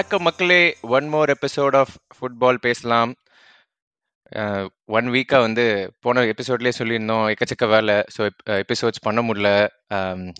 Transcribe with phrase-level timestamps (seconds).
[0.00, 0.62] வணக்கம் மக்களே.
[0.96, 3.10] One more episode of football பேசலாம்.
[4.96, 5.64] ஒன் வீக்காக வந்து
[6.04, 7.96] போன எபிசோட்லேயே சொல்லியிருந்தோம் எக்கச்சக்க வேலை.
[8.14, 8.22] ஸோ
[8.62, 9.50] எபிசோட்ஸ் பண்ண முடியல.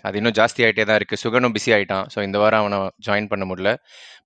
[0.07, 2.79] அது இன்னும் ஜாஸ்தி ஆகிட்டே தான் இருக்குது சுகனும் பிஸி ஆகிட்டான் ஸோ இந்த வாரம் அவனை
[3.09, 3.73] ஜாயின் பண்ண முடியல.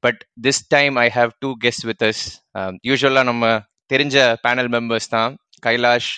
[0.07, 2.23] But this time I have two guest with us
[2.91, 3.53] யூஸ்வலாக நம்ம
[3.95, 5.35] தெரிஞ்ச பேனல் மெம்பர்ஸ் தான்.
[5.67, 6.13] Kailash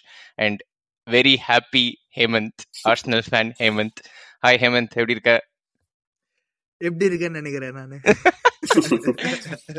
[0.47, 0.63] and
[1.07, 1.87] very happy
[2.21, 4.03] Hemanth Arsenal fan Hemanth
[4.47, 5.35] hi Hemanth எப்படி இருக்க?
[6.81, 7.99] எப்படி இருக்கேன்னு நினைக்கிறேன் நானு.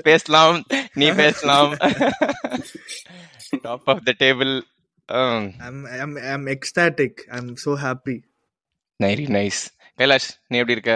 [0.08, 0.58] பேசலாம்.
[0.94, 1.72] நீ பேசலாம்.
[3.66, 4.54] Top of the table
[6.30, 7.14] I'm ecstatic.
[7.32, 8.18] I'm so happy.
[9.00, 9.62] நைரி நைஸ்
[10.00, 10.96] கைலாஷ் நீ எப்படி இருக்க?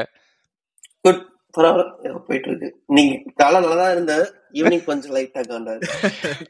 [1.05, 1.21] குட்
[1.55, 1.85] பரவாயில்ல.
[2.27, 4.15] போயிட்டு இருக்கு நீங்க காலை நல்லா தான் இருந்த.
[4.53, 5.81] ஈவினிங் கொஞ்சம் லைட்டா காண்டாரு.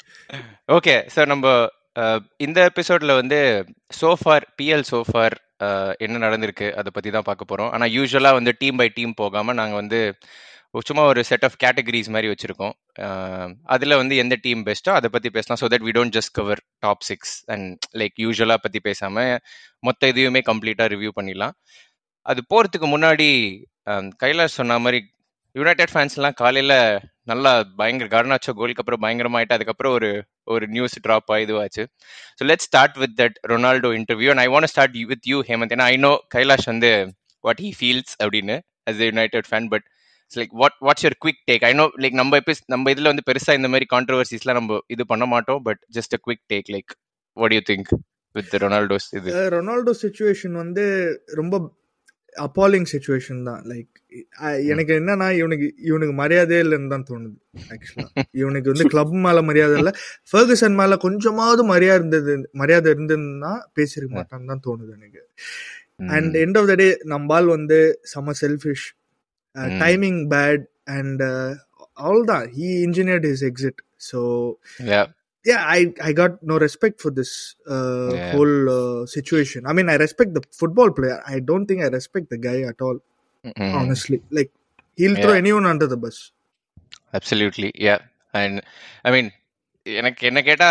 [0.78, 1.48] ஓகே சார் நம்ம
[1.96, 3.40] அஹ், இந்த எபிசோட்ல வந்து
[4.02, 5.36] சோஃபார் பிஎல் சோஃபார்
[6.06, 9.80] என்ன நடந்திருக்கு அதை பற்றி தான் பார்க்க போகிறோம் ஆனால் யூஸ்வலாக வந்து டீம் பை டீம் போகாமல் நாங்கள்
[9.82, 10.00] வந்து
[10.90, 12.74] சும்மா ஒரு செட் ஆஃப் கேட்டகரிஸ் மாதிரி வச்சுருக்கோம்.
[13.74, 15.60] அதில் வந்து எந்த டீம் பெஸ்ட்டோ அதை பற்றி பேசலாம்.
[15.62, 19.34] So that we don't just cover top six and like யூஸ்வலாக பற்றி பேசாமல்
[19.88, 21.56] மொத்த இதையுமே கம்ப்ளீட்டாக ரிவ்யூ பண்ணிடலாம்.
[22.26, 23.30] அது போகிறதுக்கு முன்னாடி
[24.24, 25.00] கைலாஷ் சொன்ன மாதிரி
[25.56, 26.78] யுனைடெட் ஃபேன்ஸ்லாம் காலையில்
[27.28, 30.10] நல்லா பயங்கர கர்னாச்சோ கோலுக்கு அப்புறம் பயங்கரமாயிட்டு அதுக்கப்புறம் ஒரு
[30.48, 31.84] ஒரு நியூஸ் ட்ராப் ஆகி இதுவாச்சு.
[32.38, 35.88] So let start with that Ronaldo interview and I want start with you Hemanth ஏன்னா
[35.94, 36.92] ஐ நோ கைலாஷ் வந்து
[37.44, 38.56] வாட் ஹி ஃபீல்ஸ் அப்படின்னு
[38.88, 39.86] as United fan but
[40.24, 43.26] it's like what what's your quick take I know like நம்ம எபிஸ் நம்ம இதில் வந்து
[43.30, 46.94] பெருசாக இந்த மாதிரி கான்ட்ரவர்சிஸ்லாம் நம்ம இது பண்ண மாட்டோம் but just a quick take like
[47.38, 47.92] what you think
[48.36, 49.30] with Ronaldo's இது?
[49.56, 50.84] ரொனால்டோ சுச்சுவேஷன் வந்து
[51.34, 51.56] ரொம்ப
[52.36, 53.62] அப்பாலிங் சுச்சுவேஷன் தான்.
[53.72, 53.90] லைக்
[54.72, 57.38] எனக்கு என்னன்னா இவனுக்கு இவனுக்கு மரியாதையே இல்லைன்னு தான் தோணுது
[57.74, 58.08] ஆக்சுவலா
[58.42, 59.92] இவனுக்கு வந்து கிளப் மேல மரியாதை இல்ல.
[60.32, 65.24] ஃபர்கசன் மேல கொஞ்சமாவது மரியாதை இருந்தது மரியாதை இருந்ததுன்னா பேசிருக்க மாட்டான்னு தான் தோணுது எனக்கு.
[66.16, 67.80] And end of the day நம்பால் வந்து
[68.14, 68.88] செம selfish.
[69.84, 70.66] Timing bad
[70.98, 71.24] and
[72.08, 74.20] all தான் he engineered his exit so
[75.45, 75.51] Yeah.
[75.51, 77.33] yeah i i got no respect for this
[77.75, 78.31] uh, Yeah.
[78.35, 82.29] whole uh, situation i mean i respect the football player i don't think i respect
[82.35, 82.99] the guy at all
[83.45, 83.73] Mm.
[83.81, 84.51] honestly like
[85.01, 85.43] he'll throw Yeah.
[85.43, 86.17] anyone under the bus
[87.19, 87.97] absolutely ya
[88.41, 88.59] and
[89.07, 89.29] I mean
[89.87, 90.69] எனக்கு என்ன கேட்டா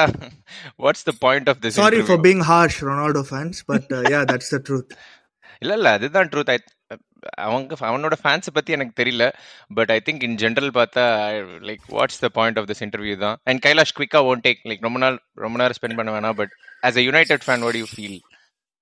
[0.86, 4.50] what's the point of this sorry for being harsh ronaldo fans but uh, yeah that's
[4.56, 4.90] the truth
[5.63, 5.89] இல்ல இல்ல.
[5.99, 6.53] அதுதான் truth
[7.47, 9.25] அவங்க அவனோட fans பத்தி எனக்கு தெரியல.
[9.79, 11.03] But I think in general பார்த்தா
[11.69, 13.37] like what's the point of this interview தான்?
[13.49, 16.39] அண்ட் கைலாஷ் குவிக்கா ஒன் டேக் லைக் ரொம்ப நாள் ரொம்ப நேரம் ஸ்பெண்ட் பண்ண வேணாம்.
[16.41, 16.55] But
[16.89, 18.19] as a United fan what you feel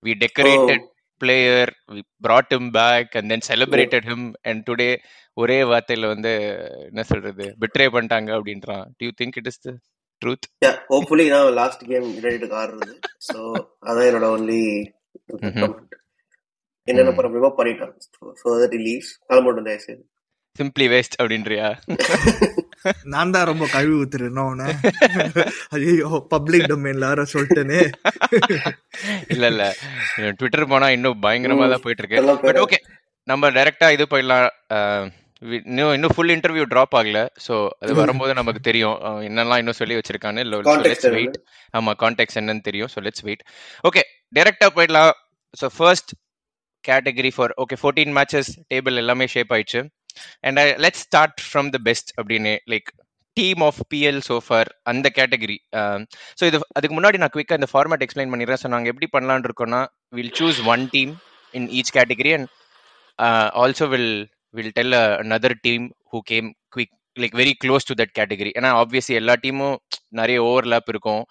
[0.05, 0.87] we decorated
[1.21, 4.23] player we brought him back and then celebrated him.
[4.49, 4.91] And today
[5.43, 6.33] ஒரே வார்த்தையில வந்து
[6.91, 8.87] என்ன சொல்றது பிட்ரே பண்ணிட்டாங்க அப்படின்றான்.
[9.07, 9.75] You think it is the
[10.23, 10.47] truth
[10.93, 12.95] hopefully நான் லாஸ்ட் கேம் யுனைடெட் ஆடுறது
[13.31, 13.41] so
[13.89, 14.63] அதான் என்னோட ஒன்லி.
[16.91, 17.13] என்னென்ன.
[17.19, 17.95] பண்ண பண்ணிட்டான்
[18.43, 20.03] சோ தட் ரிலீஸ் கிளம்பட்டும் தயவு செய்து
[20.57, 21.67] சிம்பிளி வேஸ்ட் அப்படின்றியா?
[23.13, 24.39] நான் தான் ரொம்ப கழுவி ஊத்துறேன்
[25.77, 27.81] ஐயோ பப்ளிக் டொமைன்ல யார சொல்லிட்டேனே.
[29.35, 29.65] இல்ல இல்ல.
[30.39, 32.61] ட்விட்டர் போனா இன்னும் பயங்கரமா தான் போயிட்டு இருக்கு பட்.
[32.65, 32.79] ஓகே
[33.29, 34.47] நம்ம டைரக்டா இது போயிடலாம்.
[35.43, 37.19] இன்னும் இன்னும் ஃபுல் இன்டர்வியூ டிராப் ஆகல.
[37.47, 38.97] சோ அது வரும்போது நமக்கு தெரியும்.
[39.29, 40.45] என்னெல்லாம் இன்னும் சொல்லி வச்சிருக்கான்னு.
[40.87, 41.37] லெட்ஸ் வெயிட்
[41.75, 42.93] ஆமா கான்டெக்ட் என்னன்னு தெரியும்.
[42.95, 43.45] ஸோ லெட்ஸ் வெயிட்
[43.91, 44.05] ஓகே
[44.39, 45.13] டைரக்டா போயிடலாம்.
[45.55, 46.13] So first
[46.91, 49.83] category for okay fourteen matches table எல்லாமே ஷேப் ஆயிடுச்சு.
[50.47, 52.89] And let start from the best அப்படின்னு like
[53.37, 55.59] team of PL so far அந்த கேட்டகரி
[56.39, 58.61] ஸோ um, இது அதுக்கு முன்னாடி நான் குவிக்காக இந்த ஃபார்மேட் எக்ஸ்பிளைன் பண்ணிடுறேன்.
[58.63, 59.83] ஸோ நாங்கள் எப்படி பண்ணலாம்னு இருக்கோம்னா
[60.19, 61.13] will choose one team
[61.55, 62.49] in each category and
[63.63, 64.13] also will
[64.57, 66.49] will tell another team who came
[67.23, 69.77] like very close to that category ஏன்னா ஆப்வியஸ்லி எல்லா டீமும்
[70.21, 71.23] நிறைய ஓவர்லேப் இருக்கும்.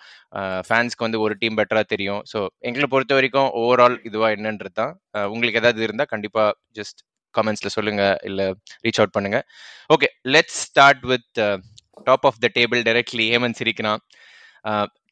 [0.67, 2.21] ஃபேன்ஸ்க்கு வந்து ஒரு டீம் பெட்டராக தெரியும்.
[2.31, 2.39] ஸோ
[2.69, 4.93] எங்களை பொறுத்த வரைக்கும் ஓவரால் இதுவாக என்னன்றது தான்.
[5.33, 6.49] உங்களுக்கு ஏதாவது இருந்தால் கண்டிப்பாக
[6.79, 6.99] ஜஸ்ட்
[7.35, 8.45] கமெண்ட்ஸில் சொல்லுங்கள் இல்லை
[8.85, 9.45] ரீச் அவுட் பண்ணுங்கள்
[9.95, 11.29] okay let's start with
[12.07, 14.01] top of the table directly Hemanth சிரிக்கிறான்.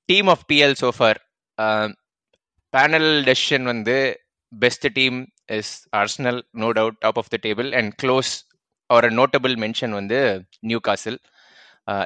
[0.10, 1.20] Team of PL so far
[2.74, 3.98] panel decision வந்து
[4.54, 5.20] best team
[5.58, 8.32] is Arsenal no doubt top of the table and close
[8.90, 10.20] ஒரு notable mention வந்து
[10.80, 11.20] Newcastle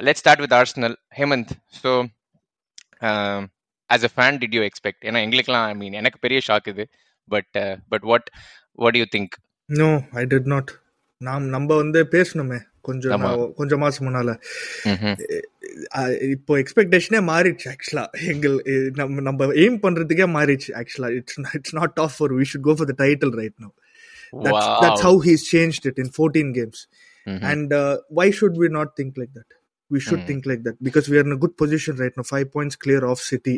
[0.02, 1.92] let start with Arsenal Hemanth so
[3.90, 6.86] as a fan did you expect ஏன்னா எங்களுக்குலாம் I mean எனக்கு பெரிய shock இது
[7.28, 7.52] but
[7.88, 8.28] but what
[8.78, 9.36] what you think
[9.68, 10.72] no I did not
[11.20, 13.24] நாம் நம்ம வந்து பேசணுமே கொஞ்சம்
[13.58, 14.30] கொஞ்சம் மாசம் முன்னால.
[16.34, 18.54] இப்போ எக்ஸ்பெக்டேஷனே மாறிடுச்சு ஆக்சுவலா எங்கள்
[18.96, 22.90] நம்ம நம்ம எய்ம் பண்றதுக்கே மாறிடுச்சு ஆக்சுவலா it's it's not top four we should go for
[22.92, 23.70] the title right no
[24.46, 26.78] that's that's how he's changed it in 14 games
[27.50, 29.50] and uh, why should we not think like that
[29.90, 30.26] we should Mm.
[30.26, 33.00] think like that because we are in a good position right now five points clear
[33.10, 33.54] off city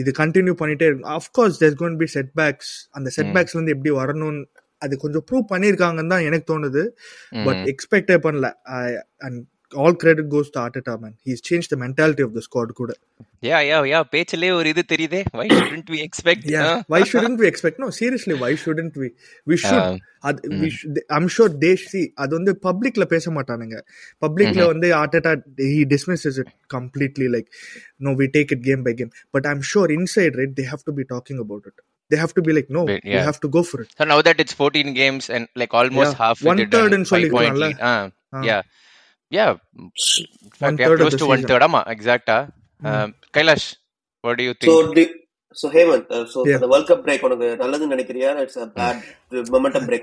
[0.00, 0.88] இது continue பண்ணிட்டே
[1.18, 2.08] of course there's gonna be
[2.40, 4.42] setbacks அந்த செட் பேக்ஸ்ல இருந்து எப்படி வரணும்னு
[4.82, 6.82] அது கொஞ்சம் ப்ரூவ் பண்ணியிருக்காங்கன்னு தான் எனக்கு தோணுது
[7.46, 8.48] பட் எக்ஸ்பெக்டே பண்ணல
[9.26, 9.40] and
[9.82, 12.92] all credit goes to Arteta man he's change the mentality of the squad கூட
[13.48, 17.46] யா யா யா பேச்சிலே ஒரு இது தெரியுதே why shouldn't we expect yeah why shouldn't we
[17.52, 19.08] expect no seriously why shouldn't we
[19.50, 19.86] we should
[20.28, 23.78] அது should, i'm sure they see அது வந்து பப்ளிக்ல பேச மாட்டானுங்க
[24.24, 25.32] பப்ளிக்ல வந்து Arteta
[25.74, 27.48] he dismisses it completely like
[28.06, 30.94] no we take it game by game but i'm sure inside right they have to
[31.00, 31.76] be talking about it
[32.10, 33.24] they have to be like no yeah.
[33.30, 36.20] have to go for it So now that it's 14 games and like almost Yeah,
[36.24, 37.66] half one third ன்னு five point சொல்லிருக்கலாம்ல?
[37.66, 37.80] lead.
[37.90, 38.02] Ah,
[38.38, 38.44] Ah.
[38.50, 38.62] yeah.
[39.32, 39.50] Yeah.
[40.60, 41.48] Fact, yeah, close to one season.
[41.50, 41.62] third.
[41.62, 42.28] ஆமா, exact.
[42.30, 42.42] ah.
[42.82, 43.66] Um, Kailash,
[44.24, 44.70] what do you think?
[44.70, 45.04] So, the,
[45.56, 46.54] so Hemant, uh, so Yeah.
[46.54, 48.96] for the World Cup break உனக்கு நல்லதுன்னு நினைக்கிறியா it's a bad
[49.54, 50.02] momentum break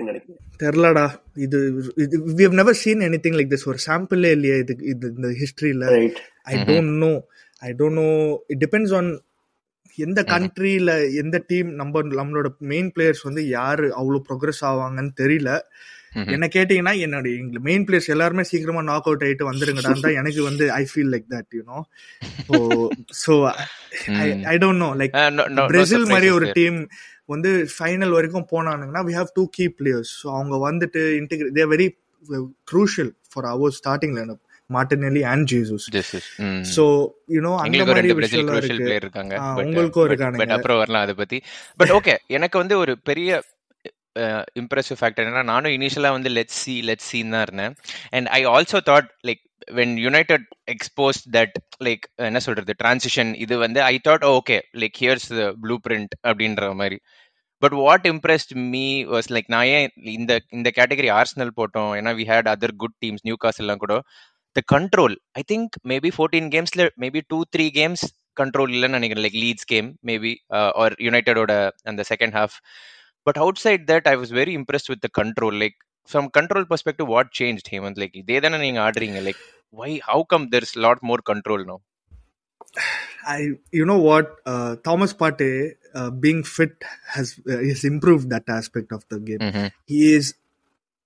[0.63, 1.06] தெரிலடா
[1.45, 1.59] இது
[2.38, 6.19] we have never seen anything like this ஒரு சாம்பிளே இல்லையே இது இது இந்த ஹிஸ்டரியில right
[6.53, 7.12] I don't know
[7.62, 8.09] I don't know
[8.53, 9.12] it depends on
[9.97, 10.91] எந்த கண்ட்ரியில
[11.21, 15.51] எந்த டீம் நம்ம நம்மளோட மெயின் பிளேயர்ஸ் வந்து யாரு அவ்வளவு ப்ரோக்ரஸ் ஆவாங்கன்னு தெரியல
[16.06, 16.06] Mhm.
[16.35, 20.65] என்ன கேட்டீங்கன்னா என்னோட எங்க மெயின் பிளேயர்ஸ் எல்லாருமே சீக்கிரமா நாக் அவுட் ஆயிட்டு வந்துருங்கடான்னு தான் எனக்கு வந்து
[20.73, 21.79] I feel like that you know
[23.21, 23.33] so
[24.47, 26.47] I don't know like Uh, Brazil மாதிரி ஒரு.
[26.57, 26.79] டீம்
[27.29, 31.87] வந்து ஃபைனல் வரைக்கும் போனானுங்கன்னா we have two key players so அவங்க வந்துட்டு integrate their very
[32.67, 35.85] crucial for our starting lineup Martinelli and Jesus.
[36.71, 36.83] So
[37.35, 39.33] you know அந்த மாதிரி player இருக்காங்க
[39.63, 40.47] உங்களுக்கும் பட் இருக்கானுங்க.
[40.57, 41.37] அப்புறம் வரலாம் அதை பத்தி.
[41.79, 43.29] பட் ஓகே எனக்கு வந்து ஒரு பெரிய
[44.61, 47.75] இம்ப்ரெசிவ் ஃபேக்டர் என்னன்னா நானும் இனிஷியலாக வந்து லெட் சி லெட் சீன் தான் இருந்தேன்.
[48.15, 49.43] And I also thought like
[49.79, 51.55] when United expose that
[51.87, 55.29] like என்ன சொல்றது டிரான்சிஷன் இது வந்து I thought okay like here's
[55.87, 56.99] blueprint அப்படின்ற மாதிரி.
[57.61, 59.87] But what impressed me was like நான் ஏன்
[60.17, 63.95] இந்த இந்த கேட்டகரி ஆர்ஸ்னல் போட்டோம் ஏன்னா we had other good teams Newcastle எல்லாம் கூட
[64.55, 68.05] the control I think maybe fourteen கேம்ஸ்ல maybe two three games
[68.41, 69.25] control இல்லைன்னு நினைக்கிறேன்.
[69.25, 70.31] Like Leeds game maybe
[70.83, 71.53] or யுனைடெடோட
[71.91, 72.57] அந்த second half
[73.27, 75.77] but outside that I was very impressed with the control like
[76.12, 79.44] from control perspective what change Hemanth like இதே தானே நீங்க ஆடுறீங்க like
[79.81, 81.77] why how come there is lot more control no
[83.35, 83.41] I,
[83.77, 85.53] you know what, uh, Thomas Partey
[86.00, 86.75] uh, being fit
[87.13, 89.41] has uh, has improved that aspect of the game.
[89.91, 90.27] He is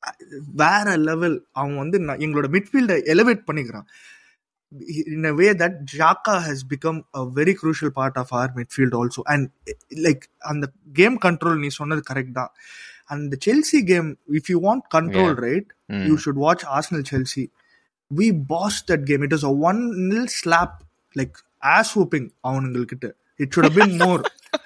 [0.03, 0.15] uh,
[0.61, 3.87] வேற level அவன் வந்து எங்களோட மிட்ஃபீல்டை elevate பண்ணிக்கிறான்.
[4.79, 9.23] In a way that Xhaka has become a very crucial part of our midfield also
[9.27, 9.73] and eh,
[10.05, 10.65] like அந்த
[10.99, 12.51] game control நீ சொன்னது correct தான்
[13.13, 14.09] and the Chelsea game
[14.39, 15.67] if you want control right
[16.09, 17.45] you should watch Arsenal Chelsea
[18.19, 19.81] we bossed that game it was a 1
[20.11, 20.71] nil slap
[21.19, 21.35] like
[21.75, 23.09] ass whooping அவனுங்கள்கிட்ட
[23.43, 24.21] it should have been more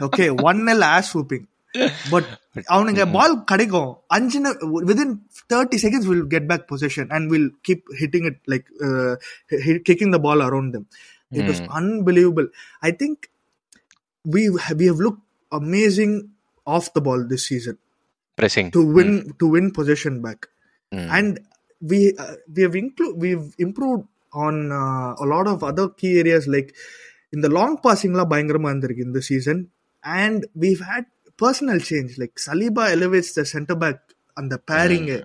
[0.08, 1.44] okay 1 nil ass whooping
[2.13, 2.29] but
[2.75, 4.39] அவனுங்க பால் கிடைக்கும் அஞ்சு
[4.91, 5.13] within
[5.53, 8.67] thirty seconds will get back position and will keep hitting it like
[9.89, 10.87] kicking the ball around them
[11.33, 12.49] it was unbelievable
[12.89, 13.23] I think
[14.25, 14.43] we
[14.79, 15.23] we have looked
[15.53, 16.11] amazing
[16.67, 17.77] off the ball this season
[18.39, 19.11] pressing to win
[19.41, 20.41] to win possession back
[21.17, 21.31] and
[21.83, 24.05] we uh, we have inclu- we've improved
[24.45, 26.69] on uh, a lot of other key areas like
[27.33, 29.59] in the long passing la பயங்கரமா இருந்திருக்கு இந்த season
[30.05, 31.07] and we've had
[31.38, 34.00] personal change like Saliba elevates the center back
[34.38, 35.24] and the pairing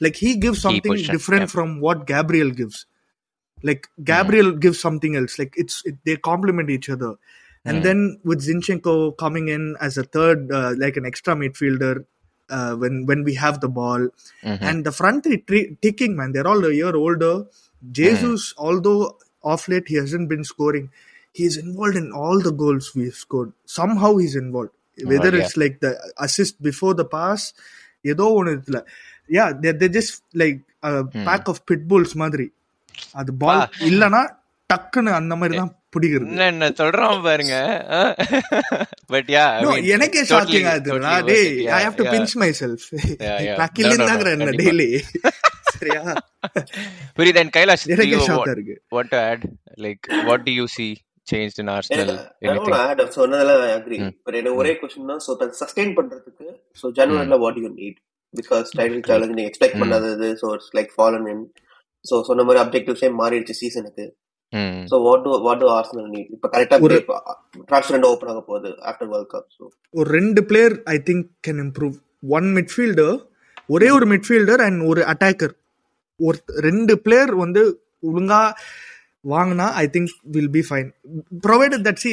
[0.00, 1.46] like he gives something different yeah.
[1.46, 2.86] from what Gabriel gives.
[3.62, 7.14] Like Gabriel gives something else like it's it, they complement each other.
[7.64, 12.04] And then with Zinchenko coming in as a third uh, like an extra midfielder
[12.50, 14.08] uh, when when we have the ball.
[14.42, 17.46] And the front three tri- ticking man they're all a year older.
[17.90, 20.90] Jesus although off late he hasn't been scoring.
[21.32, 23.52] He's involved in all the goals we've scored.
[23.64, 25.44] Somehow he's involved yeah.
[25.44, 27.54] it's like the assist before the pass
[28.00, 28.80] ஏதோ ஒன்று இதுல
[29.98, 32.52] just like a pack of pit bulls மாதிரி.
[33.12, 34.22] அது பால் இல்லனா
[34.72, 36.26] டக்குன்னு அந்த மாதிரி தான் பிடிக்கிறது.
[36.28, 37.54] என்ன என்ன சொல்றான் பாருங்க
[39.06, 39.44] பட் யா
[39.94, 42.86] எனக்கே ஷாக்கிங் ஆகுதுடா டேய் I have to pinch myself.
[43.58, 44.50] நான் கில்லிந்தாங்கற என்ன.
[44.62, 44.88] டெய்லி
[45.74, 46.02] சரியா?
[47.16, 48.82] புரியுது கைலாஷ் எனக்கே ஷாக்கா இருக்கு.
[48.90, 49.42] want to add?
[49.86, 50.92] Like what do you see?
[51.26, 52.10] Changed in Arsenal
[52.42, 52.74] anything?
[52.80, 55.22] ஆட் சொன்னதெல்லாம் அக்ரி பட் எனக்கு ஒரே கொஸ்டின் தான்.
[55.26, 56.48] ஸோ சஸ்டெயின் பண்றதுக்கு
[56.80, 57.98] so ஜனவரில what you need
[58.34, 61.44] because title challenge நீங்க expect பண்ணாதது so it's like fallen in
[62.04, 64.06] so சொன்ன மாதிரி அப்ஜெக்டிவ்ஸே மாறிடுச்சு சீசனுக்கு
[64.52, 64.80] Hmm.
[64.88, 66.76] So what to what to Arsenal need இப்போ கரெக்டா
[67.68, 69.62] ட்ரான்ஸ்ஃபர் ரெண்டு ஓப்பன் ஆக போகுது ஆஃப்டர் வேர்ல்ட் கப் ஸோ
[69.94, 71.94] ஒரு ரெண்டு player I think can improve
[72.30, 73.14] one midfielder
[73.68, 75.54] ஒரே ஒரு மிட்ஃபீல்டர் அண்ட் ஒரு அட்டாக்கர்
[76.20, 77.62] ஒரு ரெண்டு பிளேயர் வந்து
[78.02, 78.40] ஒழுங்கா
[79.24, 80.88] வாங்கினா I think will be fine
[81.46, 82.12] provided that C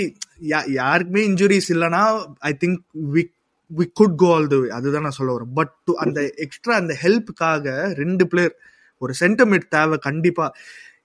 [0.79, 2.01] யாருக்குமே இன்ஜுரிஸ் இல்லைனா
[2.49, 2.79] I think
[3.15, 3.23] we
[3.71, 5.53] we could go all the way அதுதான் நான் சொல்ல வரேன்.
[5.59, 7.65] பட் டு அந்த எக்ஸ்ட்ரா அந்த ஹெல்ப்புக்காக
[8.01, 8.55] ரெண்டு பிளேயர்
[9.01, 10.45] ஒரு சென்டர்மிட் தேவை கண்டிப்பா.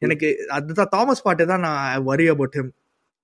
[0.04, 2.72] எனக்கு அதுதான் தாமஸ் பாட்டே தான் நான் வரி அபவுட் ஹிம்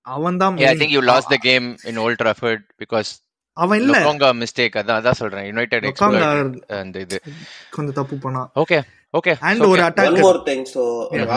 [0.07, 3.09] அவன் தான் I think you lost the game in Old Trafford because
[3.57, 3.95] அவன் இல்ல.
[3.95, 5.45] லொக்காங்கா மிஸ்டேக் அதான் அதான் சொல்றேன்.
[5.49, 6.29] யுனைடெட் லொக்காங்கா
[6.81, 7.17] அந்த இது.
[7.75, 8.43] கொஞ்சம் தப்பு பண்ணா.
[8.63, 8.77] ஓகே
[9.13, 10.83] ஓகே அண்ட் ஒரு one attack more thing so.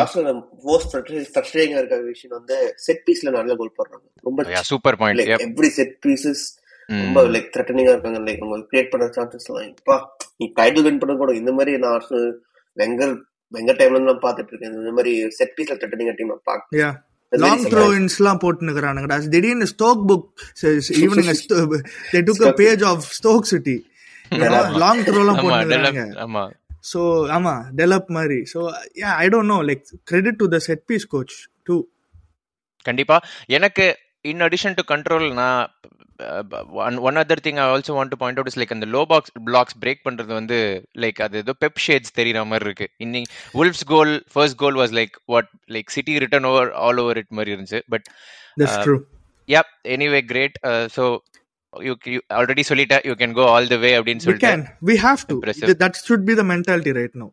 [0.00, 0.90] Arsenal most
[1.30, 4.04] ஃப்ரஸ்ட்ரேட்டிங்கா இருக்க விஷயம் வந்து செட் பீஸ்ல நல்ல கோல் போடுறாங்க.
[4.24, 6.44] ரொம்ப super point like every set pieces
[6.88, 8.20] ரொம்ப லைக் த்ரெட்டனிங்கா இருக்காங்க.
[8.26, 9.96] லைக் அவங்க கிரியேட் பண்ற சான்சஸ் எல்லாம் இப்பா
[10.40, 12.28] நீ டைட்டில் வின் பண்ண கூட இந்த மாதிரி நான் ஆர்சனல்
[12.76, 13.14] வெங்கர்
[13.52, 14.76] வெங்கர் டைம்ல நான் பாத்துட்டு இருக்கேன்.
[14.78, 16.90] இந்த மாதிரி செட் பீஸ்ல த்ரெட்டனிங்கா டீம் பாக்க யா
[17.32, 20.26] லாங் த்ரோ இன்ஸ்லாம் போட்டுனுக்குறானுங்கடா திடீர்னு Stoke book
[21.00, 21.30] evening
[22.12, 23.76] they took a page of Stoke City
[24.82, 26.42] long த்ரோலாம் போட்டுனுக்குறாங்க ஆமா.
[26.92, 27.00] ஸோ
[27.36, 28.38] ஆமா டெவலப் மாதிரி.
[28.52, 28.60] So
[29.02, 31.36] yeah I don't know like credit to the set piece coach
[31.68, 31.76] too
[32.88, 33.16] கண்டிப்பா.
[33.58, 33.84] எனக்கு
[34.30, 35.62] இன் அடிஷன் டு கண்ட்ரோல் நான்
[36.84, 39.32] one one other thing I also want to point out is like அந்த low box
[39.48, 40.58] blocks break பண்றது வந்து
[41.04, 42.86] like அது ஏதோ Pep shades தெரியுற மாதிரி இருக்கு.
[43.04, 47.34] இன்னைக்கு Wolves goal first goal was like what like City return over all over it
[47.38, 47.80] மாதிரி இருந்துச்சு.
[47.94, 48.06] But
[49.48, 49.62] yeah
[49.94, 50.58] anyway great
[50.96, 51.04] so
[51.82, 54.96] you already சொல்லிட்டேன் you can go all the way அப்படின்னு we சொல்லிட்டு.
[54.96, 55.34] have to.
[55.34, 55.66] Impressive.
[55.66, 57.32] Th- that should be the mentality right now.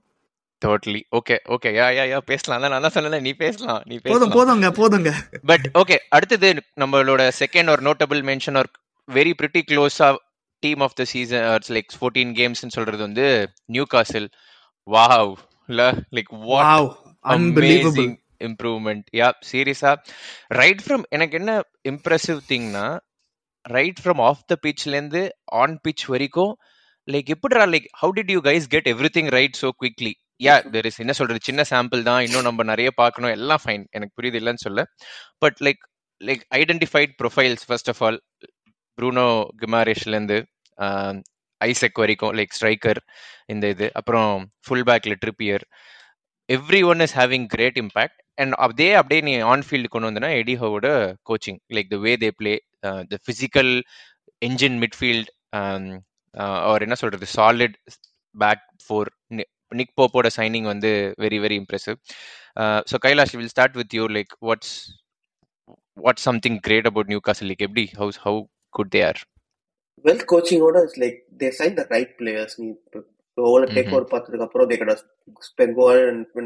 [0.66, 2.70] Totally okay okay yeah yeah yeah பேசலாம்.
[2.70, 3.82] நான் தான் சொன்னேன் நீ பேசலாம்.
[3.86, 5.12] நீ போதும் போதுங்க போதுங்க.
[5.46, 8.70] பட் ஓகே அடுத்தது நம்மளோட செகண்ட் ஒரு நோட்டபிள் மென்ஷன் ஒரு
[9.14, 10.16] வெரி பிரிட்டி க்ளோஸா
[10.60, 13.50] team of the season like fourteen கேம்ஸ்னு சொல்றது வந்து
[13.84, 14.30] Newcastle
[14.88, 15.36] wow
[15.68, 16.32] like
[17.26, 17.92] unbelievable.
[17.92, 19.96] Amazing improvement yeah சீரியஸா
[20.48, 23.00] ரைட் ஃப்ரம் எனக்கு என்ன இம்ப்ரெசிவ் திங்னா
[23.66, 25.22] ரைட் ஃப்ரம் ஆஃப் த பிச்ல இருந்து
[25.62, 26.54] ஆன் பிச் வரைக்கும்
[27.08, 30.88] லைக் எப்படிடா like how did you guys get every thing right so quickly yeah there
[30.90, 34.64] is என்ன சொல்றது சின்ன சாம்பிள் தான் இன்னும் நம்ம நிறைய பார்க்கணும் எல்லாம் ஃபைன் எனக்கு புரியுது இல்லைன்னு
[34.68, 34.82] சொல்ல.
[35.40, 35.82] But like
[36.22, 38.20] like identified profiles first of all
[38.98, 39.28] Bruno
[39.62, 40.40] கிமாரேஷ்ல இருந்து
[41.62, 43.00] ஐசெக் வரைக்கும் லைக் ஸ்ட்ரைக்கர்
[43.50, 44.32] இந்த இது அப்புறம்
[44.66, 45.64] ஃபுல் பேக்ல Trippier
[46.50, 50.56] every one is having great impact and அதே அப்படியே நீ ஆன் ஃபீல்டு கொண்டு வந்தனா Eddie
[50.62, 50.88] ஹவோட
[51.30, 52.54] coaching like the way they play
[53.12, 53.72] the physical
[54.42, 55.30] engine midfield
[56.66, 57.76] அவர் என்ன சொல்றது சாலிட்
[58.36, 59.10] பேக் ஃபோர்
[59.72, 61.98] நிக் போப்போட சைனிங் வந்து very very impressive
[62.92, 64.74] so Kailash will start with you like what's
[65.98, 68.42] what's something great about Newcastle like எப்படி how's how
[68.74, 69.22] good they are
[70.06, 72.70] well கோச்சிங்கோட it's like they sign the right players நீ
[73.38, 74.96] over take over பார்த்ததுக்கு அப்புறம் they கடை
[75.50, 75.86] spend go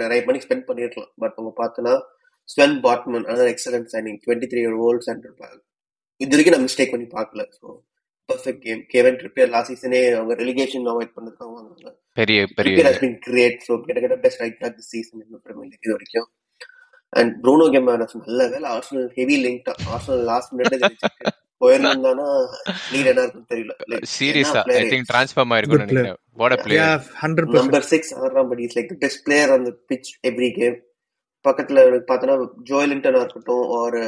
[0.04, 1.12] நிறைய money spend பண்ணிருக்கலாம்.
[1.24, 1.94] But அவங்க பார்த்தனா
[2.50, 5.62] Sven Botman அதான் excellent signing twenty three old centre back
[6.22, 7.44] இது வரைக்கும் நான் மிஸ்டேக் பண்ணி பார்க்கல.
[7.58, 7.65] So
[8.30, 13.18] perfect game Kieran Trippier last சீசனே அவங்க ரெலிகேஷன் அவாய்ட் பண்ணதுக்காக வாங்குறாங்க பெரிய பெரிய ஹஸ் பின்
[13.27, 16.30] கிரேட் ஸோ கிட்ட கிட்ட best right back the season இந்த பிரீமியர் லீக் இது வரைக்கும்.
[17.20, 20.86] அண்ட் ப்ரூனோ கேமரஸ் நல்ல வேலை Arsenal heavy link Arsenal last minute
[21.62, 22.27] போயிருந்தானா
[22.91, 23.74] lead என்ன இருக்குன்னு தெரியல.
[23.91, 26.03] Like, சீரியஸா ஐ player திங்க் ட்ரான்ஸ்ஃபார்ம் ஆயிருக்கும் Good player.
[26.03, 26.19] நினைக்கிறேன்.
[26.38, 27.85] What a player yeah 100% number
[28.51, 30.77] but is like best player அந்த பிச் எவ்ரி கேம்
[31.45, 32.35] பக்கத்துல பார்த்தோன்னா
[32.69, 34.01] ஜோயலிங்டனா இருக்கட்டும் ஒரு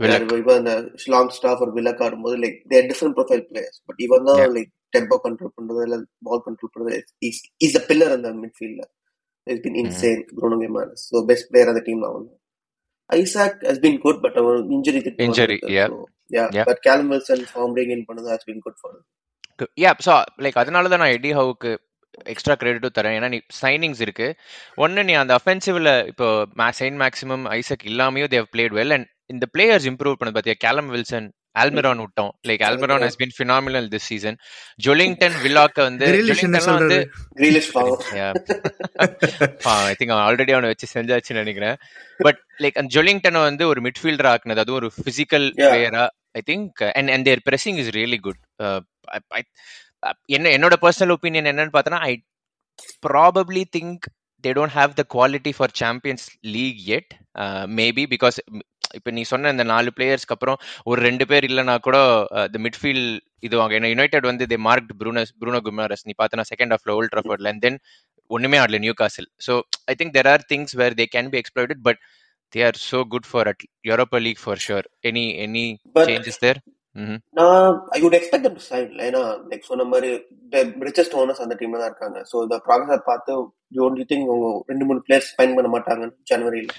[0.00, 0.72] வில்லக் இவன் அந்த
[1.14, 4.42] லாங் ஸ்டாஃப் ஒரு வில்லக் ஆடும்போது like there different profile players but இவன் தான்.
[4.56, 6.98] லைக் டெம்போ கண்ட்ரோல் பண்றது இல்ல பால் கண்ட்ரோல் பண்றது
[7.60, 8.84] இஸ் த பில்லர் அந்த மிட்ஃபீல்ட்ல
[9.46, 12.26] is been insane Bruno Guimaraes so best player அந்த டீம்ல அவன்
[13.10, 15.88] Isak has been good but அவன் injury Injury, yeah.
[16.36, 16.64] Yeah Yeah.
[17.12, 18.96] Wilson form bring in பண்ணது has been good for
[19.78, 21.70] yeah so like அதனால தான் நான் eddy ஹவுக்கு
[22.26, 23.16] extra கிரெடிட்டும் தரேன்.
[23.18, 24.28] ஏன்னா நீ சைனிங்ஸ் இருக்கு.
[24.76, 26.26] ஒன்னு நீ அந்த அஃபென்சிவ்ல இப்போ
[26.80, 31.28] சைன் மேக்ஸிமம் ஐசக் இல்லாமையும் தேவ் பிளேட் வெல் அண்ட் இந்த பிளேயர்ஸ் இம்ப்ரூவ் பண்ணது பார்த்தியா கேலம் வில்சன்
[31.54, 32.32] ஆல்மிரான் விட்டோம்.
[32.48, 34.36] Like Almiron has been phenomenal this season
[34.86, 36.06] Joelinton வில்லாக்க வந்து
[39.88, 41.76] ஐ திங்க் ஆல்ரெடி அவனை வச்சு செஞ்சாச்சுன்னு நினைக்கிறேன்.
[42.26, 45.48] பட் லைக் அந்த ஜொலிங்டனை வந்து ஒரு மிட்ஃபீல்டர் ஆக்குனது அதுவும் ஒரு பிசிக்கல்.
[45.62, 46.04] பிளேயரா
[46.38, 48.40] I think and and their pressing is really good
[50.36, 52.14] என்ன என்னோட பர்சனல் ஒப்பீனியன் என்னன்னு பார்த்தோன்னா I
[53.06, 54.04] probably think
[54.44, 57.12] they don't have the quality for Champions League yet
[57.78, 58.38] maybe because
[58.98, 61.96] இப்போ நீ சொன்ன இந்த நாலு பிளேயர்ஸ்க்கு அப்புறம் ஒரு ரெண்டு பேர் இல்லைனா கூட
[62.54, 63.08] த மிட்ஃபீல்ட்
[63.46, 63.72] இதுவாங்க.
[63.78, 67.62] ஏன்னா யுனைடெட் வந்து தே மார்க் ப்ரூனஸ் ப்ரூனோ குமாரஸ் நீ பார்த்தனா செகண்ட் ஆஃப்ல ஓல்ட் ட்ரஃபர்ட்ல அண்ட்
[67.66, 67.78] தென்
[68.30, 69.52] ஒண்ணுமே ஆடல Newcastle so
[69.90, 72.00] I think there are things where they can be exploited but
[72.54, 75.64] they are so good for at Europa League for sure any any
[76.02, 76.60] changes there
[77.38, 80.10] நான் I would expect them to sign ஏன்னா like சொன்ன மாதிரி
[80.88, 82.18] richest owners அந்த டீம்ல தான் இருக்காங்க.
[82.30, 83.32] So இந்த ப்ராசஸை பார்த்து
[83.86, 86.70] ஒன்லி திங் அவங்க ரெண்டு மூணு பிளேயர்ஸ் ஸ்பெண்ட் பண்ண மாட்டாங்க ஜனவரியில?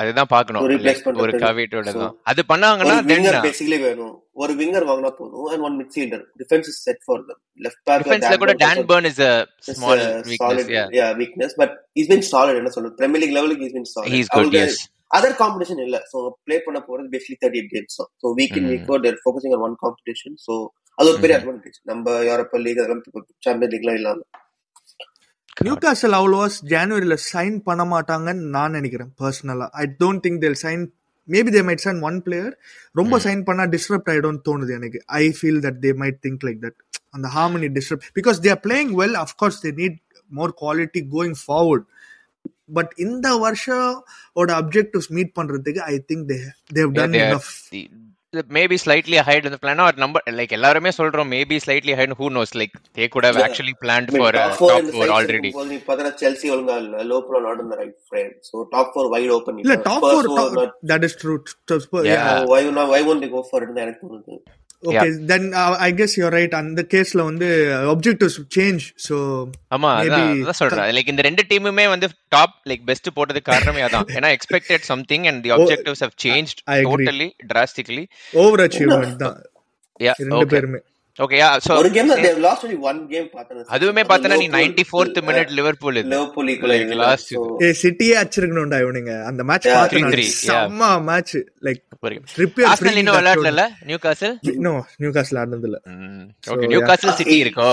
[0.00, 0.62] அதுதான் பார்க்கணும்.
[0.86, 1.32] Like, ஒரு.
[1.44, 1.94] கவிட்டோட
[2.32, 4.14] அது பண்ணாங்கன்னா விங்கர் பேசிக்கலி வேணும்.
[4.42, 8.38] ஒரு விங்கர் வாங்கினா போதும் and one midfielder defence is set for them left back டிஃபென்ஸ்ல
[8.44, 9.32] கூட Dan Burn is a
[9.70, 12.96] small weakness yeah weakness but is been solid என்ன சொல்றது?
[13.00, 15.96] பிரீமியர் லீக் லெவலுக்கு is been he is solid good as other competition இல்ல.
[16.12, 18.72] So play பண்ண போறது basically thirty eight games தான் so week in Mhm.
[18.72, 20.54] Week they're focusing on one competition so
[20.98, 21.36] அது ஒரு பெரிய.
[21.38, 23.02] அட்வான்டேஜ் நம்ம யூரோப்பா லீக் அதெல்லாம்
[23.46, 24.20] சாம்பியன் லீக்லாம் இல்லாம.
[25.60, 30.82] நியூ காசல் அவ்வளோவா ஜனவரியில சைன் பண்ண மாட்டாங்கன்னு நான் நினைக்கிறேன் பர்சனலா I don't think they'll sign
[31.28, 32.52] maybe they might sign one player
[32.94, 33.14] ரொம்ப.
[33.26, 34.98] சைன் பண்ணா டிஸ்டர்ப்ட் ஆயிடும்னு தோணுது எனக்கு.
[35.20, 36.78] I feel that they might think like that
[37.16, 39.98] அந்த harmony disturb because they are playing well of course they need
[40.30, 41.86] more quality going forward
[42.68, 46.40] but இந்த வருஷோட objectives meet பண்றதுக்கு I think they
[46.72, 47.16] they've done
[48.56, 52.52] maybe slightly hyped இந்த plan ஒரு number like எல்லாருமே சொல்றோம் maybe slightly hyped who knows
[52.60, 53.38] like they could have.
[53.44, 56.50] Actually planned for top four in top the four sides already இருக்கும்போது நீ பார்த்தா Chelsea
[56.54, 60.04] ஒழுங்கா இல்ல லோப்ரோ not in the right frame so top four wide open இல்ல top
[60.06, 60.28] four
[60.92, 61.36] that is true
[62.10, 62.28] Yeah.
[62.52, 62.60] Why
[62.92, 64.36] why one go for it எனக்கு தோணுது.
[64.82, 65.46] Okay then
[65.80, 67.46] I guess you're right அந்த கேஸ்ல வந்து
[67.92, 69.16] அப்ஜெக்டிவ்ஸ் சேஞ்ச் ஸோ
[69.68, 70.90] ஆமா அதான் சொல்றேன்.
[70.96, 74.06] Like இந்த ரெண்டு டீமுமே வந்து டாப் லைக் பெஸ்ட் போட்டதுக்கு காரணமே அதான்.
[74.18, 76.60] ஏன்னா expected something and the objectives have changed.
[76.88, 78.04] Totally drastically
[78.66, 79.38] overachievement தான்.
[80.00, 80.80] யா ரெண்டு பேருமே.
[81.24, 85.18] ஓகே யா சோ ஒரு game they lost only one game பார்த்தேன் அதுவுமே பார்த்தனா நீ 94th
[85.28, 86.10] மினிட் லிவர்பூல் இது.
[86.14, 89.12] லிவர்பூல் Like ஈக்குவல் சோ ஏ சிட்டியே அடிச்சிருக்கணும்டா இவனுங்க.
[89.28, 90.34] அந்த மேட்ச் பார்த்தேன் 3-3, நான்.
[90.48, 91.34] செம்ம மேட்ச்
[91.66, 91.80] லைக்
[92.36, 94.34] ட்ரிப்பியர் ஆர்சனல் இன்னும் விளையாடல நியூ காசல்
[94.66, 95.78] நோ நியூ காஸ்ல ஆடுனது இல்ல
[96.54, 96.90] okay new yeah.
[96.90, 97.70] Castle City இருக்கோ.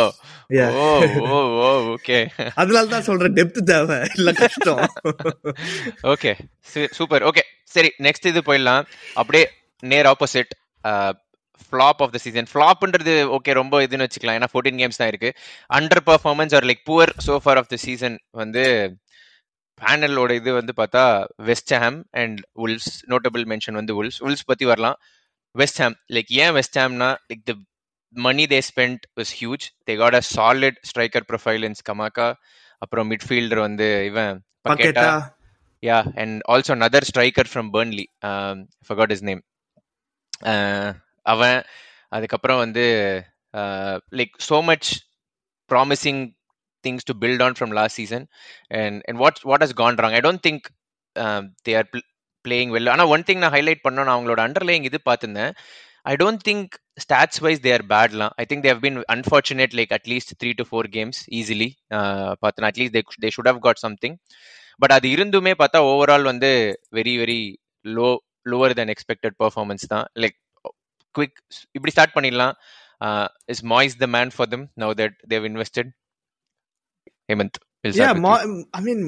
[0.83, 0.87] ஓ
[1.33, 2.19] ஓ ஓ ஓகே
[2.61, 4.81] அதனால தான் சொல்றேன் டெப்த் தேவை இல்ல கஷ்டம்.
[6.13, 6.33] ஓகே
[6.99, 7.43] சூப்பர் ஓகே
[7.75, 8.87] சரி நெக்ஸ்ட் இது போயிடலாம்.
[9.21, 9.45] அப்படியே
[9.83, 10.51] நேர் opposite
[11.65, 14.37] flop of the season ஃப்ளாப்ன்றது okay ரொம்ப இதுன்னு வச்சுக்கலாம்.
[14.39, 15.29] ஏன்னா ஃபோர்டீன் கேம்ஸ் தான் இருக்கு.
[15.77, 18.63] Under performance are like poor so far of the season வந்து
[19.81, 21.03] பேனலோட இது வந்து பார்த்தா
[21.49, 24.97] West Ham and Wolves notable mention வந்து உல்ஸ் உல்ஸ் பத்தி வரலாம்.
[25.51, 27.55] வெஸ்ட் ஹாம் லைக் ஏன் West ஹாம்னா like the
[28.15, 32.27] money they spend was huge they got a solid striker profile in கமாக்கா
[32.77, 35.07] அப்புறம் மிட்ஃபீல்டர் வந்து இவன் பக்கெட்டா
[36.53, 38.05] also another striker from burnley.
[38.27, 38.57] Um
[38.89, 39.41] forgot his name.
[40.51, 40.93] Uh,
[41.25, 41.57] அவன்
[42.15, 42.85] அதுக்கப்புறம் வந்து
[44.19, 44.89] like so much
[45.71, 46.21] promising
[46.83, 48.25] things to build on from last season
[48.81, 50.65] and and what what has gone wrong I don't think
[51.67, 51.89] they are
[52.45, 55.53] playing well ஆனால் one thing நான் highlight பண்ணோம் நான் அவங்களோட underlying இது பார்த்துருந்தேன்.
[56.11, 60.33] I don't think stats wise they are பேட்லாம் I think they've been unfortunate like at least
[60.41, 61.69] three to four games easily
[62.43, 64.17] பார்த்தேன் at least they they should have got something
[64.81, 66.49] but அது இருந்துமே பார்த்தா overall வந்து
[66.97, 67.41] very very
[67.85, 68.09] low
[68.51, 70.05] lower than expected performance தான்.
[70.21, 70.37] Like
[71.15, 71.37] quick
[71.71, 72.53] இப்படி start பண்ணிடலாம்
[73.47, 75.91] is Moyes the man for them now that they've invested
[77.29, 77.59] Hemant
[77.93, 78.09] yeah.
[78.73, 79.03] I mean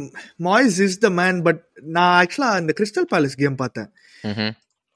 [0.46, 1.62] Moyes is the man but
[1.96, 3.90] நான் ஆக்சுவலா இந்த கிறிஸ்டல் பேலஸ் கேம் பார்த்தேன்.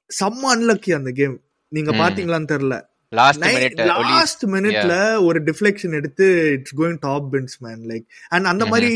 [0.09, 1.35] செம்ம unlucky அந்த game
[1.71, 2.01] நீங்க Hmm.
[2.01, 2.77] பாத்தீங்களான்னு தெரியல
[3.11, 4.93] லாஸ்ட் மினிட்ல
[5.27, 8.71] ஒரு டிஃப்ளெக்ஷன் எடுத்து it's going top bins man like and அந்த Mhm.
[8.73, 8.91] மாதிரி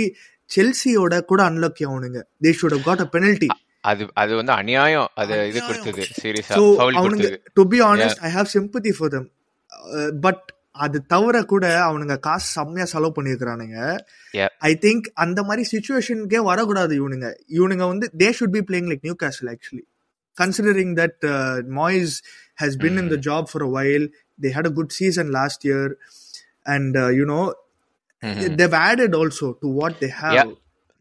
[0.50, 3.50] செல்சியோட கூட அன்லக்கி அவனுங்க they should have got a penalty
[3.90, 5.10] அது அது வந்து அநியாயம்.
[5.22, 5.60] அது இது.
[5.68, 7.38] கொடுத்தது சீரியஸா ஃபவுல் கொடுத்தது.
[7.58, 9.30] To be honest I have sympathy for them
[10.26, 10.44] but
[10.86, 13.78] அது தவிர கூட அவனுங்க காசு செம்மையா செலவு பண்ணிருக்கிறானுங்க.
[14.70, 17.28] ஐ திங்க் அந்த மாதிரி சுச்சுவேஷனுக்கே வரக்கூடாது இவனுங்க.
[17.58, 19.84] இவனுங்க வந்து they should be playing like Newcastle actually
[20.38, 21.22] considering that
[21.80, 22.16] Moyes
[22.64, 24.08] has been in the job for a while
[24.46, 25.94] they had a good season last year
[26.76, 27.42] and you know.
[28.64, 30.10] They've added also to what they.
[30.24, 30.54] Have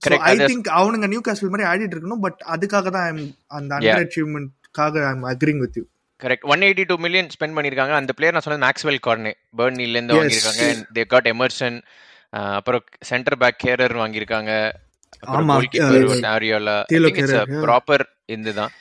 [0.02, 0.24] Correct.
[0.24, 3.70] I think அவனுங்க Newcastle மாதிரி ஆடிட்டு இருக்கணும் but அதுக்காக தான் I'm அந்த.
[3.78, 5.84] Under அச்சீவ்மெண்ட்காக I am agreeing with you
[6.20, 10.14] correct one eighty two million spend பண்ணிருக்காங்க அந்த player நான் சொன்னது மேக்ஸ்வெல் கார்னே பர்னில இருந்து
[10.14, 10.20] Yes.
[10.20, 10.64] வாங்கியிருக்காங்க.
[10.96, 11.78] தே காட் எமர்சன்
[12.56, 14.50] அப்புறம் சென்டர் பேக் கேரர் வாங்கியிருக்காங்க.
[17.64, 18.04] ப்ராப்பர்
[18.36, 18.72] இதுதான்.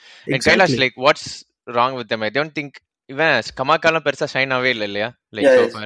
[0.47, 1.29] Kailash like what's
[1.71, 2.77] wrong with them I don't think
[3.11, 5.79] இவன் கமாக்காலாம் பெருசா ஷைன் ஆவே இல்ல இல்லையா like so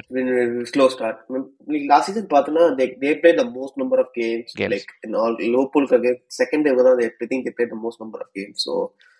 [1.72, 4.48] like last season, பார்த்தோன்னா they they played the most number of games.
[4.60, 4.72] Games.
[4.74, 7.98] Like in all Liverpool game, second day தான் they I think they played the most
[8.04, 8.58] number of games.
[8.66, 8.74] So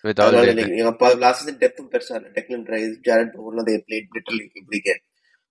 [0.04, 0.38] with all
[0.92, 2.28] அப்பா last season depth பெருசா இல்ல.
[3.88, 5.02] Played literally every game.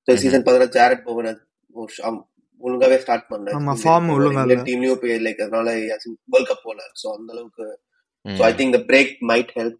[0.07, 0.21] So Mhm.
[0.23, 1.43] season பார்த்தா Jared Bowen has-
[1.75, 2.17] oh, sh- um,
[2.61, 4.55] ஒழுங்காவே start பண்ணல ஆமா, form ஒழுங்கா இல்ல.
[4.67, 5.69] டீம்லயும் போய் லைக் அதனால
[6.33, 7.65] வேர்ல்ட் கப் போல சோ அந்த அளவுக்கு
[8.25, 9.75] so I think the break might help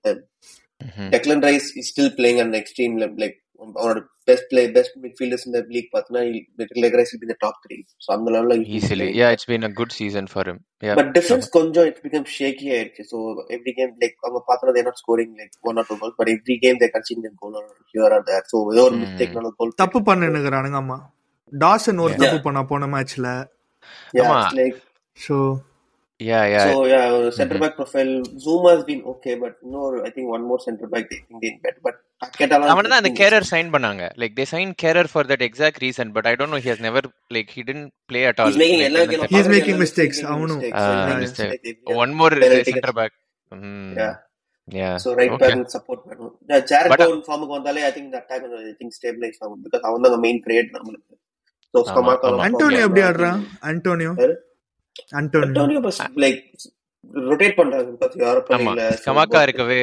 [0.82, 1.10] them.
[1.12, 3.18] Declan Rice is still playing at an extreme level.
[3.20, 6.22] Like அவனோட பெஸ்ட் பிளே பெஸ்ட் மிட்ஃபீல்டர்ஸ் இந்த லீக் பார்த்தனா
[6.62, 7.78] Declan Rice will be in the top three.
[8.00, 11.48] So அந்த லெவல்ல easily yeah it's been a good season for him yeah but difference
[11.56, 13.18] கொஞ்சம் it become shaky ஆயிடுச்சு so
[13.58, 16.58] every game like அவங்க பார்த்தோன்னா they're not scoring like one or two goal but every
[16.66, 17.56] game they consider goal
[17.94, 19.04] here or there so ஏதோ ஒரு Hmm.
[19.06, 20.98] மிஸ்டேக்னால கோல் தப்பு பண்ணுங்கிறானுங்க ஆமா
[21.54, 22.20] Dawson ஒரு.
[22.24, 23.30] தப்பு பண்ணா போன மேட்ச்ல
[24.24, 24.38] ஆமா.
[24.60, 24.80] Like
[25.18, 25.38] so
[26.20, 26.66] yeah yeah.
[26.68, 27.00] So yeah
[27.38, 27.64] centre Mhm.
[27.64, 28.12] Back profile
[28.44, 31.58] Zouma has been okay but இன்னொரு I think one more centre back they think in
[31.66, 31.98] bed but
[32.38, 34.04] கேட்டாலும் அவன தான் அந்த கேரர் சைன் பண்ணாங்க.
[34.22, 37.08] Like they sign Kehrer for that exact reason but I don't know he has never
[37.38, 40.62] like he didn't play at all He's making எல்லா game He's making mistakes, அவனும்.
[41.98, 42.38] One more
[42.70, 43.16] centre back
[43.98, 44.14] Yeah.
[44.68, 45.50] Yeah So right Okay.
[45.50, 46.32] back support வேணும்.
[46.50, 49.38] Yeah, Jared But- Bowen form க்கு வந்தாலே I think the attack will, I think stabilize
[49.44, 51.14] ஆகும் because அவன் தான் main threat நம்மளுக்கு.
[51.74, 52.42] So Skamaka ஆமா.
[52.48, 53.42] Antonio எப்படி ஆடுறான்?
[53.72, 54.14] அண்டோனியோ
[55.88, 56.42] was like
[57.30, 59.82] rotate பண்றாங்க because யூரோப் ஆமா லீக்ல ஸ்கமாக்கா இருக்கவே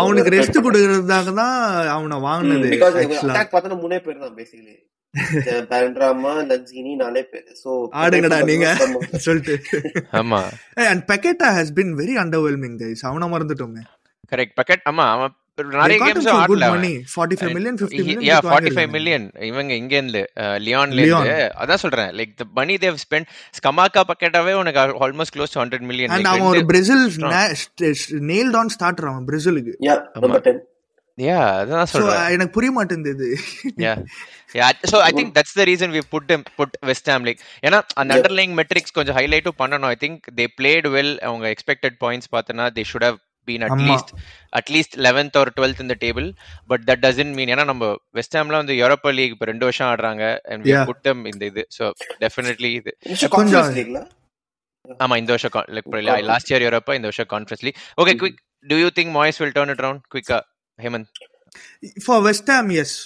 [0.00, 1.56] அவனுக்கு ரெஸ்ட் கொடுக்கறதுக்காக தான்
[1.96, 4.76] அவனை வாங்கினது பிகாஸ் அட்டாக் பார்த்தா மூணே பேர் தான் பேசிக்கலி
[5.72, 6.32] பேண்ட்ராமா
[7.02, 7.46] நாலே பேர்.
[7.62, 7.68] சோ
[8.00, 8.66] ஆடுங்கடா நீங்க
[9.26, 9.54] சொல்லிட்டு.
[10.20, 10.40] ஆமா.
[10.90, 13.82] And Paqueta has been very underwhelming guys அவனை மறந்துட்டோமே.
[14.32, 15.34] கரெக்ட் பக்கெட் ஆமா அவன்
[15.74, 16.92] நிறைய கேம்ஸ் for good ஆடல money.
[17.14, 18.94] 45 million 50 million யா கொடுத்து ஃபார்ட்டி ஃபைவ் வாங்கிருக்காங்க.
[18.96, 20.22] மில்லியன் இவங்க இங்க இருந்து
[20.66, 21.28] லியான்ல லியான்.
[21.28, 22.10] இருந்து அதான் சொல்றேன்.
[22.20, 26.48] Like the money they've spend Scamacca பக்கெட்டாவே உனக்கு almost close to hundred million and அவன்
[26.54, 27.04] ஒரு பிரேசில்
[28.32, 30.66] நெயில் டான் ஸ்டார்டர் அவன் பிரேசிலுக்கு யா நம்பர் 10
[31.18, 32.26] யா அதான் சோ சொல்றேன்.
[32.34, 33.28] எனக்கு புரிய மாட்டேங்குது
[33.84, 33.96] yeah.
[34.58, 37.78] Yeah so i think that's the reason we put them put west ham like ஏன்னா
[38.00, 39.90] அந்த underlying metrics கொஞ்சம் ஹைலைட்டும் பண்ணணும்.
[39.94, 41.10] I think they played well.
[41.28, 43.18] அவங்க expected points பார்த்தனா they should have
[43.50, 43.86] been at ஆமா.
[43.90, 44.10] least
[44.52, 46.26] at least 11th or 12th in the table
[46.70, 50.22] but that doesn't mean ஏன்னா நம்ம west ஹாம்ல வந்து யூரோப்பா லீக் இப்போ ரெண்டு வருஷம் ஆடுறாங்க
[50.50, 50.86] and we Yeah.
[50.90, 51.86] put them in the இது so
[52.26, 52.92] definitely இது
[55.04, 58.90] ஆமா இந்த வருஷம் லைக் லாஸ்ட் இயர் யூரோப்பா இந்த வருஷம் conference league okay quick do you
[58.96, 60.40] think moyes will turn it around quicker
[60.78, 61.10] Hemant
[62.06, 62.96] for West Ham is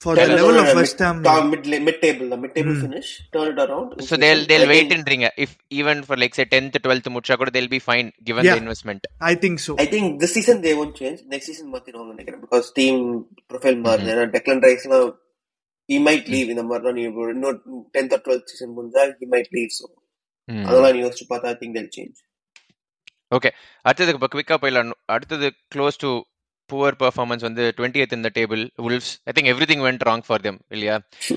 [0.00, 2.82] Turn level around off and West Ham mid- mid table the mid table Mm.
[2.84, 6.16] finish turn it around so they'll they'll I wait think- in ringa if even for
[6.16, 8.54] like say 10th 12th முடிச்சா கூட they'll be fine given Yeah.
[8.54, 11.20] the investment I think so I think this season they won't change.
[11.26, 12.96] Next season மாத்திடுவாங்க because team
[13.52, 15.06] profile மாறுது ஏன்னா டெக்லன் ரைஸ்லாம்
[15.88, 17.58] he might leave இந்த நீ ஒரு இன்னொரு
[17.98, 19.86] tenth or twelfth season முடிஞ்சா he might leave so
[20.48, 20.64] Hmm.
[20.66, 22.18] அதெல்லாம் நீ யோசிச்சு பார்த்தா I think they'll change.
[23.84, 26.10] அடுத்ததுக்கு இப்போ குவிக்கா போயிடலாம் அடுத்தது க்ளோஸ் டு
[26.70, 30.96] புவர் பெர்ஃபார்மன்ஸ் வந்து டுவெண்ட்டி இந்த table Wolves I think everything went wrong for them இல்லையா?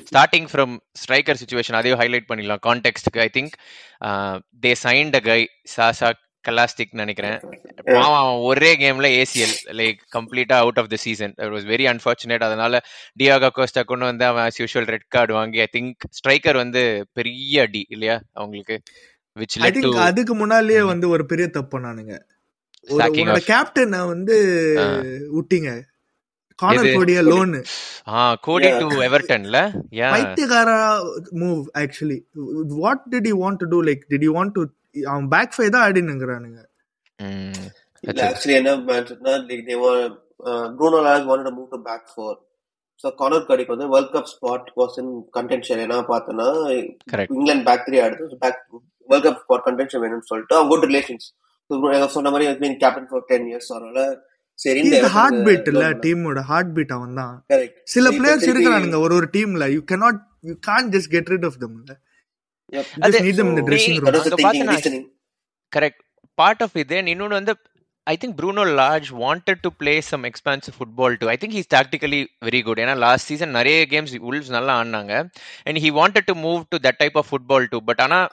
[0.10, 3.56] ஸ்டார்டிங் ஃப்ரம் ஸ்ட்ரைக்கர் சுச்சுவேஷன் அதையும் ஹைலைட் பண்ணிடலாம் கான்டெக்ட்க்கு I think
[4.66, 5.42] they signed a guy
[5.76, 6.10] Sasa
[6.46, 7.38] Kalajdzic நினைக்கிறேன்.
[8.48, 12.82] ஒரே கேம்ல ஏசிஎல் லைக் கம்ப்ளீட்டா out of the season it was very unfortunate அதனால
[13.20, 16.84] Diego Costa கொண்டு வந்து அவன் as usual ரெட் கார்டு வாங்கி ஐ திங்க் ஸ்ட்ரைக்கர் வந்து
[17.20, 18.78] பெரிய அடி இல்லையா அவங்களுக்கு?
[20.08, 22.14] அதுக்கு முன்னாலேயே வந்து ஒரு பெரிய தப்பு நானுங்க.
[22.88, 24.38] உன்னோட கேப்டனை வந்து.
[25.38, 25.72] விட்டீங்க?
[26.60, 27.54] கோடிய லோன்
[28.14, 28.80] ஆ கோடி Yeah.
[28.82, 29.58] டு எவர்டன்ல
[30.00, 30.76] யா பைத்தியக்காரா
[31.42, 32.18] move actually
[32.82, 34.64] what did you want to do like did you want to
[34.96, 36.60] அவன் பேக் ஃபை தான் ஆடினுங்கிறானுங்க.
[37.20, 37.64] ம்.
[38.04, 40.00] இல்ல actually என்ன மேட்ச்னா like they were
[40.78, 42.32] Bruno Lage wanted to move to back four.
[43.04, 46.48] So Conor கடிக்கு வந்து World Cup spot was in contention என்ன பார்த்தனா
[47.12, 48.26] கரெக்ட் இங்கிலாந்து பேக் த்ரீ ஆடுது.
[48.44, 48.60] Back
[49.10, 51.28] World Cup spot contention வேணும்னு சொல்லிட்டு அவங்க குட் ரிலேஷன்ஸ்
[52.10, 54.02] சொன்ன மாதிரி mean captain for ten years அதனால
[54.60, 59.16] சரி இந்த ஹார்ட் பீட் இல்ல டீமோட ஹார்ட் பீட் அவன் தான் கரெக்ட் சில பிளேயர்ஸ் இருக்கிறானுங்க ஒரு
[59.16, 61.92] ஒரு டீம்ல you cannot you can't just get rid of them இல்ல?
[62.74, 64.08] அது- just need them in the So, dressing நீ- room.
[64.08, 65.06] That was the அங்க thinking, பார்த்தனா- reasoning.
[65.72, 66.02] கரெக்ட்
[66.38, 67.54] பார்ட் ஆஃப் இது இன்னொன்று வந்து
[68.08, 72.20] I think Bruno Lage wanted to play some expansive football too I think he's tactically
[72.46, 75.14] very good ஏன்னா last season நிறைய games Wolves நல்லா ஆடினாங்க.
[75.64, 78.28] And he wanted to move to that type of football too but ஆனால்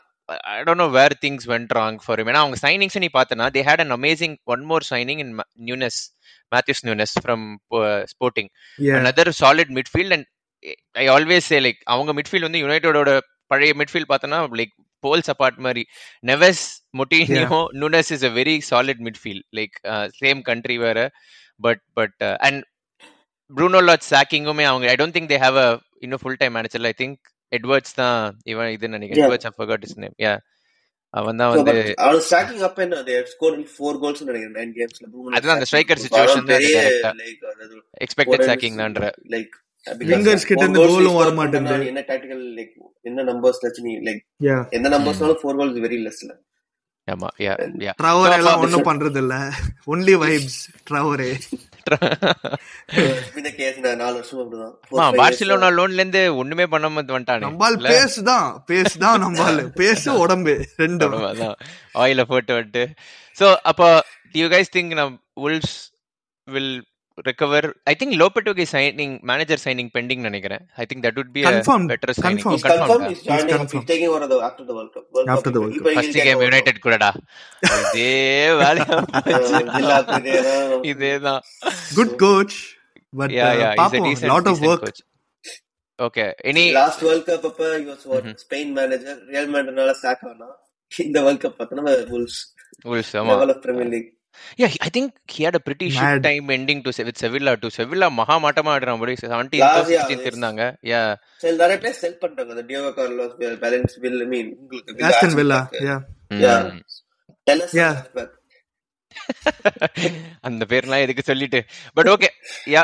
[0.53, 3.83] I don't know where things went wrong for ஏன்னா அவங்க signings நீ பார்த்தனா they had
[3.85, 5.33] an amazing one more signing in
[5.69, 6.01] Nunes
[6.53, 7.47] Matheus Nunes from
[8.13, 8.51] Sporting
[9.01, 10.27] another solid midfield and
[11.03, 13.11] I always say like அவங்க midfield வந்து யுனைடெடோட
[13.53, 14.73] பழைய midfield பார்த்தோன்னா like
[15.05, 15.83] போல்ஸ் அப்பார்ட் மாதிரி.
[16.31, 16.63] Neves
[17.01, 19.77] Moutinho Nunes is a very solid midfield like
[20.23, 20.99] same country வேற.
[21.61, 22.61] But but and
[23.53, 25.69] Bruno Lage சாக்கிங்குமே அவங்க I don't think they have a
[26.07, 27.21] இன்னும் full time manager I think
[27.53, 28.19] Edwards தான்
[28.53, 29.23] இவன் இது நினைக்கிறேன்.
[29.25, 30.35] Edwards I forgot his name yeah
[31.15, 31.73] அவன் தான் வந்து
[32.05, 35.69] அவன் stacking up என்ன they have scored four goals நினைக்கிறேன் nine gamesல Bruno அதுதான் அந்த
[36.05, 36.47] situation அவன்
[37.07, 37.19] தான்
[37.55, 38.47] அதாவது எக்ஸ்பெக்டட்
[38.83, 39.53] தான்ற like
[39.87, 41.89] because Wingers கிட்ட four இருந்து score வர மாட்டேங்குது.
[41.93, 42.73] என்ன tactical like
[43.11, 43.93] என்ன numbers வச்சு நீ
[44.49, 44.63] Yeah.
[44.79, 46.33] எந்த நம்பர்ஸ்னாலும் ஃபோர் கோல்ஸ் வெரி லெஸ்ல
[47.09, 47.53] ஆமா யா
[47.85, 49.35] யா ட்ரவர் So, எல்லாம் ஒண்ணும் பண்றது இல்ல
[49.93, 50.59] ஒன்லி வைப்ஸ்
[50.89, 51.29] ட்ரவரே
[53.39, 54.75] இந்த கேஸ் நான் நாலு வருஷம் அப்படிதான்.
[54.89, 57.43] Four, ஆமா five years பார்சிலோனா லோன்ல இருந்து ஒண்ணுமே பண்ணாம வந்துட்டானே.
[57.47, 59.61] நம்பால் பேஸ் தான் பேஸ் தான் நம்பால்.
[59.81, 61.17] பேஸ் உடம்பு ரெண்டும்.
[62.03, 62.83] ஆயில போட்டு விட்டு
[63.37, 63.89] சோ அப்போ
[64.41, 65.75] யூ கைஸ் திங்க் நம் Wolves
[66.49, 66.75] will
[67.25, 71.87] recover i think lopetegui signing manager signing pending நினைக்கிறேன் i think that would be Confirmed.
[71.87, 72.57] a better signing Confirmed.
[72.57, 73.07] He's confirmed.
[73.07, 73.49] He's He's joining.
[73.49, 73.87] He's confirmed.
[73.87, 75.05] taking over the after the World Cup.
[75.17, 75.55] World After Cup.
[75.57, 76.47] the World இப்ப first game over.
[76.47, 77.11] United கூடடா
[77.71, 78.09] இதே
[78.63, 78.99] வேலையா.
[79.23, 80.85] Uh, இதேதான்.
[80.93, 81.43] இதேதான்
[81.99, 82.59] good coach
[83.13, 85.01] but yeah yeah he's a பாப்போம் decent lot of decent coach
[85.99, 88.25] okay any Last World Cup அப்ப he was what?
[88.27, 88.37] Mhm.
[88.45, 89.15] Spain manager.
[89.33, 90.49] Real Madridனால sack ஆனா.
[90.93, 92.39] இந்த World Cup பார்த்தோன்னா Wolves.
[92.91, 94.09] wolves ஆமா Level of Premier League.
[94.59, 96.23] Yeah, I think he had a pretty shit Mad.
[96.23, 97.71] time ending to Se- with Sevilla too.
[97.79, 100.29] Sevilla மகா மாட்டமா ஆடுறான் படி 17th Last year, 16th yes.
[100.31, 100.63] இருந்தாங்க.
[100.83, 101.09] Yeah.
[101.37, 102.51] சரி, நிறைய பேர் sell பண்ணிட்டாங்க.
[102.57, 103.33] அந்த Carlos,
[103.65, 105.69] Valence, Will, I mean, உங்களுக்கு Aston Villa.
[105.73, 105.97] Yeah
[106.35, 106.61] Yeah.
[106.65, 106.81] Mm.
[107.51, 107.95] Tell us Yeah.
[107.97, 108.37] about that.
[110.41, 112.29] அந்த பேர்லாம் எதுக்கு சொல்லிட்டு பட் ஓகே
[112.67, 112.83] யா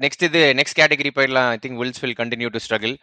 [0.00, 2.94] நெக்ஸ்ட் இது நெக்ஸ்ட் கேட்டகரி போயிடலாம் I think Wolves will continue to struggle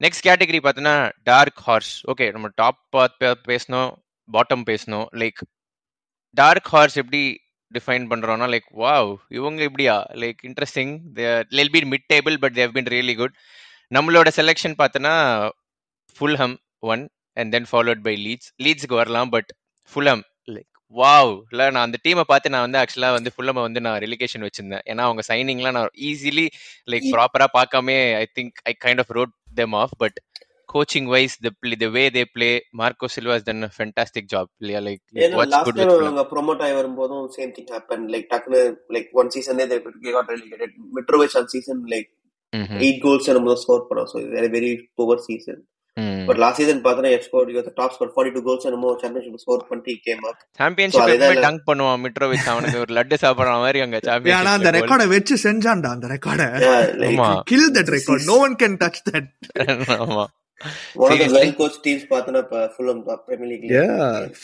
[0.00, 2.78] next category பார்த்தோன்னா டார்க் ஹார்ஸ் ஓகே நம்ம top
[3.48, 3.90] பேசணும்
[4.32, 5.40] பாட்டம் பேசணும் லைக்
[6.36, 7.22] டார்க் ஹார்ஸ் எப்படி
[7.72, 10.06] டிஃபைன் பண்றோம்னா லைக் வாவ் இவங்க இப்படியா?
[10.12, 10.92] Like interesting
[11.48, 13.34] will be mid table but they've been really good
[13.90, 15.14] நம்மளோட selection பார்த்தோன்னா
[16.20, 17.02] Fulham one
[17.36, 19.50] and then followed by Leeds லீட்ஸ்க்கு வரலாம் பட்
[19.92, 23.98] ஃபுல்ஹம் லைக் வாவ் இல்ல நான் அந்த டீமை பார்த்து நான் வந்து ஆக்சுவலா வந்து ஃபுல்லம வந்து நான்
[23.98, 24.84] ரெலிகேஷன் வச்சிருந்தேன்.
[24.86, 26.46] ஏன்னா அவங்க சைனிங்லாம் நான் ஈஸிலி
[26.86, 30.18] லைக் ப்ராப்பரா பார்க்காம I think I kind of wrote them off but
[30.72, 31.50] coaching wise the
[31.82, 35.68] the way they play Marco Silva is done fantastic job இல்லையா லைக் ஏன்னா what's last
[35.68, 38.62] good time with அவங்க ப்ரோமோட் ஆகி வரும்போதும் same thing happen like டக்குனு
[38.96, 39.78] like one season they
[40.10, 42.10] got relegated Mitrovic அந்த season like
[42.80, 44.08] eight goals நம்ம score பண்ணோம்.
[44.12, 45.60] So very very poor season
[46.28, 49.94] but last season பார்த்தா F score top score forty two goals என்னமோ championship score பண்ணிட்டு
[50.06, 51.42] game up championship எப்பவுமே.
[51.44, 53.98] Tongue பண்ணுவான் Mitrovic அவனுக்கு ஒரு லட்டு சாப்பிடுற மாதிரி அங்க
[54.38, 56.48] ஆனா அந்த ரெக்கார்டை வச்சு செஞ்சான்டா அந்த ரெக்கார்டை
[57.52, 59.28] kill that record no one can touch that
[59.98, 60.24] ஆமா.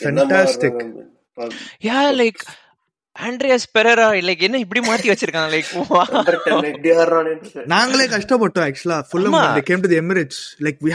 [0.01, 0.25] என்ன
[3.19, 5.49] ஆண்ட்ரியாஸ் பெரரா லைக் இப்படி மாத்தி வச்சிருக்காங்க?
[5.49, 5.71] லைக்
[7.65, 9.41] நாங்களே கஷ்டப்பட்டோம் ஆக்சுவலா ஃபுல்லம் ஆமா.
[9.41, 10.91] when they came to the emirates like we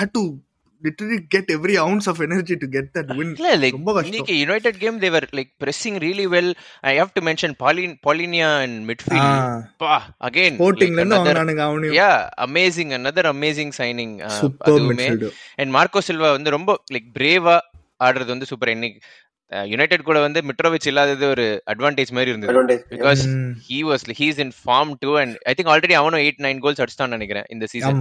[0.86, 3.28] literally get every ounce of energy to get that win.
[3.38, 4.08] இல்ல லைக் ரொம்ப கஷ்டம்.
[4.10, 6.50] இன்னைக்கு United game they were like pressing really well.
[6.90, 9.42] I have to mention Palhinha Palhinha and midfield
[9.84, 9.96] பா
[10.28, 11.96] again ஸ்போர்ட்டிங்ல இருந்து another வாங்கினானுங்க அவனையும்.
[12.00, 12.10] Yeah
[12.46, 15.08] amazing another amazing signing super அதுவுமே.
[15.60, 17.58] அண்ட் மார்க்கோ சில்வா வந்து ரொம்ப லைக் பிரேவா
[18.08, 19.00] ஆடுறது வந்து சூப்பர் இன்னைக்கு
[19.72, 22.76] யுனைடெட் கூட வந்து மிட்ரோவிச் இல்லாதது ஒரு அட்வான்டேஜ் மாதிரி இருந்தது.
[22.92, 23.22] Because
[23.68, 27.16] he was he's in form too and I think already அவனும் எயிட் நைன் கோல்ஸ் அடிச்சிட்டான்னு
[27.18, 28.00] நினைக்கிறேன் இந்த சீசன்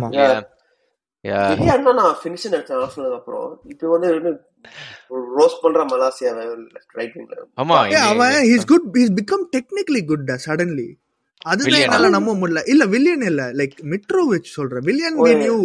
[1.73, 4.09] அண்ணா நான் ஃபினிஷ் அடிச்சேன் ஆர்சனல் அப்புறம் இப்போ வந்து
[5.37, 6.43] ரோஸ் பண்ற மலாசியாவை
[6.99, 10.89] ரைட் விங்ல ஆமா அவன் he's good he's become technically good suddenly
[11.45, 12.59] அதுதான் என்னால நம்ப முடியல.
[12.71, 13.43] இல்ல வில்லியன் இல்ல.
[13.59, 15.57] லைக் மிட்ரோவிச் சொல்றேன் Willian we knew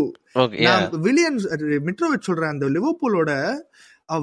[1.04, 1.36] Willian
[1.88, 3.32] Mitrovic சொல்றேன் அந்த லிவர்பூலோட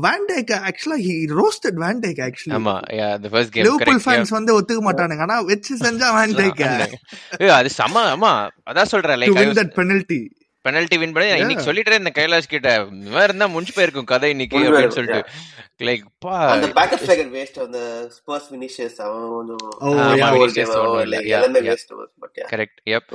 [0.04, 4.34] வேண்டேக் ஆக்சுவலா ஹி ரோஸ்டட் வேண்டேக் ஆக்சுவலி ஆமா yeah the first game Liverpool correct yeah fans
[4.38, 5.26] வந்து ஒத்துக்க மாட்டானுங்க.
[5.28, 6.64] ஆனா வச்சு செஞ்சா வேண்டேக்
[7.60, 8.34] அது சம ஆமா
[8.72, 10.22] அதான் சொல்றேன் like win that penalty
[10.66, 12.70] penalty win பண்ணி இன்னைக்கு சொல்லிட்டே இந்த கைலாஷ் கிட்ட.
[13.16, 15.22] வேற இருந்தா முடிஞ்சு போயிருக்கும் கதை இன்னைக்கு அப்படின்னு சொல்லிட்டு.
[15.88, 17.80] லைக் பா அந்த பேக்கப் ஸ்ட்ரைக்கர் வேஸ்ட் அந்த
[18.18, 19.64] ஸ்பர்ஸ் ஃபினிஷர்ஸ் அவன் கொஞ்சம்
[20.22, 20.62] yeah yeah
[21.34, 23.06] yeah yeah correct yep.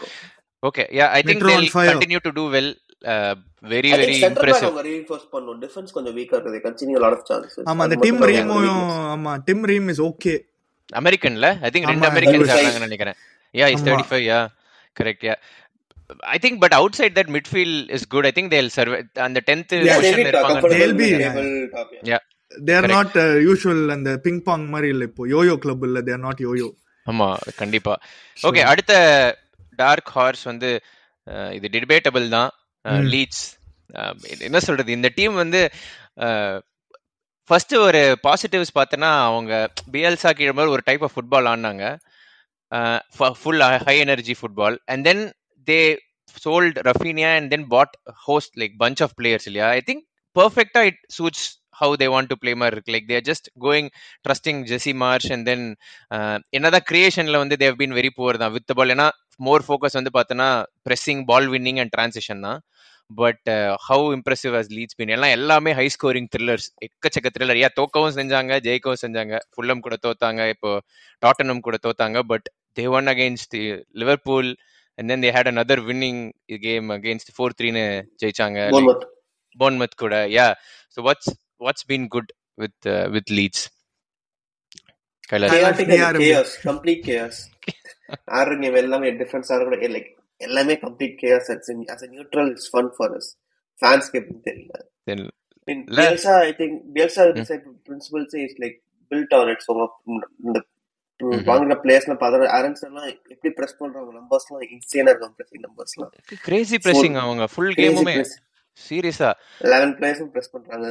[0.62, 2.68] Okay yeah i think Mitro and they'll fire continue to do well
[3.04, 3.34] uh,
[3.64, 4.66] very I think very centre back impressive.
[4.68, 5.58] அவங்க reinforce பண்ணணும்.
[5.64, 8.70] Defence கொஞ்சம் வீக்கா இருக்குது conceding lot of chances ஆமா அந்த Tim weakness
[9.14, 10.34] ஆமா Tim Ream is okay
[10.92, 13.18] அமெரிக்கன்ல i think ரெண்டு அமெரிக்கன்ஸ் ஆடுறாங்கன்னு நினைக்கிறேன்.
[13.54, 13.94] Yeah he's ஆமா.
[13.94, 14.44] 35 yeah.
[14.96, 15.38] Correct yeah.
[16.26, 18.26] I think but outside that midfield is good.
[18.26, 21.10] I think they'll survive and the 10th Yeah, they'll position comfortable they'll be
[21.70, 21.88] top.
[21.92, 22.10] Yeah.
[22.10, 22.22] yeah.
[22.52, 22.94] There correct.
[22.94, 26.68] Not usual அந்த ping pong மாதிரி இல்ல இப்போ YoYo club இல்ல தேர் not YoYo
[27.06, 27.94] ஆமா கண்டிப்பா.
[28.38, 28.94] Okay அடுத்த
[29.78, 30.70] dark horse வந்து
[31.26, 32.50] அஹ், இது டிபேட்டபிள் தான்.
[33.12, 33.44] லீட்ஸ்
[34.40, 34.90] என்ன சொல்றது?
[34.92, 35.60] இந்த டீம் வந்து
[37.50, 39.52] ஃபர்ஸ்ட் ஒரு பாசிட்டிவ்ஸ் பார்த்தோன்னா அவங்க
[39.92, 41.84] பிஎல்சா கீழே ஒரு டைப் ஆஃப் ஃபுட்பால் ஆடினாங்க.
[43.36, 45.22] Full high energy football and then
[45.68, 45.80] they
[46.44, 47.94] sold Raphinha and then bought
[48.26, 50.04] host like bunch of players இல்லையா ஐ திங்க்
[50.36, 51.46] பர்ஃபெக்டா it suits
[51.80, 53.88] how they want to play மாதிரி இருக்கு like they're just going
[54.26, 55.64] trusting Jesse Marsh and then
[56.56, 58.52] என்னதான் கிரியேஷன்ல வந்து they've been very poor தான்.
[58.56, 59.06] With ball ஏன்னா
[59.46, 60.48] more focus வந்து பார்த்தோன்னா
[60.86, 62.60] pressing ball winning and transition தான்.
[63.10, 63.48] But
[63.86, 68.58] how impressive has Leeds been எல்லாம் எல்லாமே ஹை ஸ்கோரிங் த்ரில்லர்ஸ் எக்கச்சக்க த்ரில்லர் ஏன் தோக்கவும் செஞ்சாங்க
[68.66, 69.34] ஜெயிக்கவும் செஞ்சாங்க.
[69.52, 70.72] ஃபுல்லம் கூட தோத்தாங்க இப்போ
[71.22, 72.20] டாட்டனம் கூட தோத்தாங்க.
[72.32, 72.46] But
[72.78, 73.56] they won against
[74.02, 74.50] Liverpool
[75.00, 76.22] and then they had another winning
[76.62, 77.84] game against four த்ரீன்னு
[78.22, 78.60] ஜெயிச்சாங்க.
[79.58, 80.48] போன்மத் கூட yeah
[80.96, 83.66] so what's what's been good with with Leeds.
[86.64, 87.36] Complete chaos.
[88.38, 90.08] ஆடுற கேம் எல்லாமே டிஃபரன்ஸ் கூட லைக்
[90.40, 93.30] எல்லாமே complete chaos as neutral fun for us
[93.80, 94.74] ஃபேன்ஸ்க்கு எப்படி தெரியல
[95.98, 97.48] Bielsa I think Bielsa hmm,
[97.86, 98.76] principles is like
[99.10, 99.70] build on it's
[100.46, 100.58] இந்த.
[101.20, 102.14] வாங்குற பிளேயர்ஸ்ல
[102.52, 104.11] errands எல்லாம் எப்படி பிரஸ் பண்றாங்க?
[104.12, 106.12] நம்பர்ஸ் எல்லாம் இன்சேனா இருக்கும் பிரஸிங் நம்பர்ஸ் எல்லாம்.
[106.42, 108.14] கிரேசி பிரஸிங் அவங்க ஃபுல் கேமுமே
[108.80, 110.87] சீரியஸா லெவன் பிளேயர்ஸும் பிரஸ் பண்றாங்க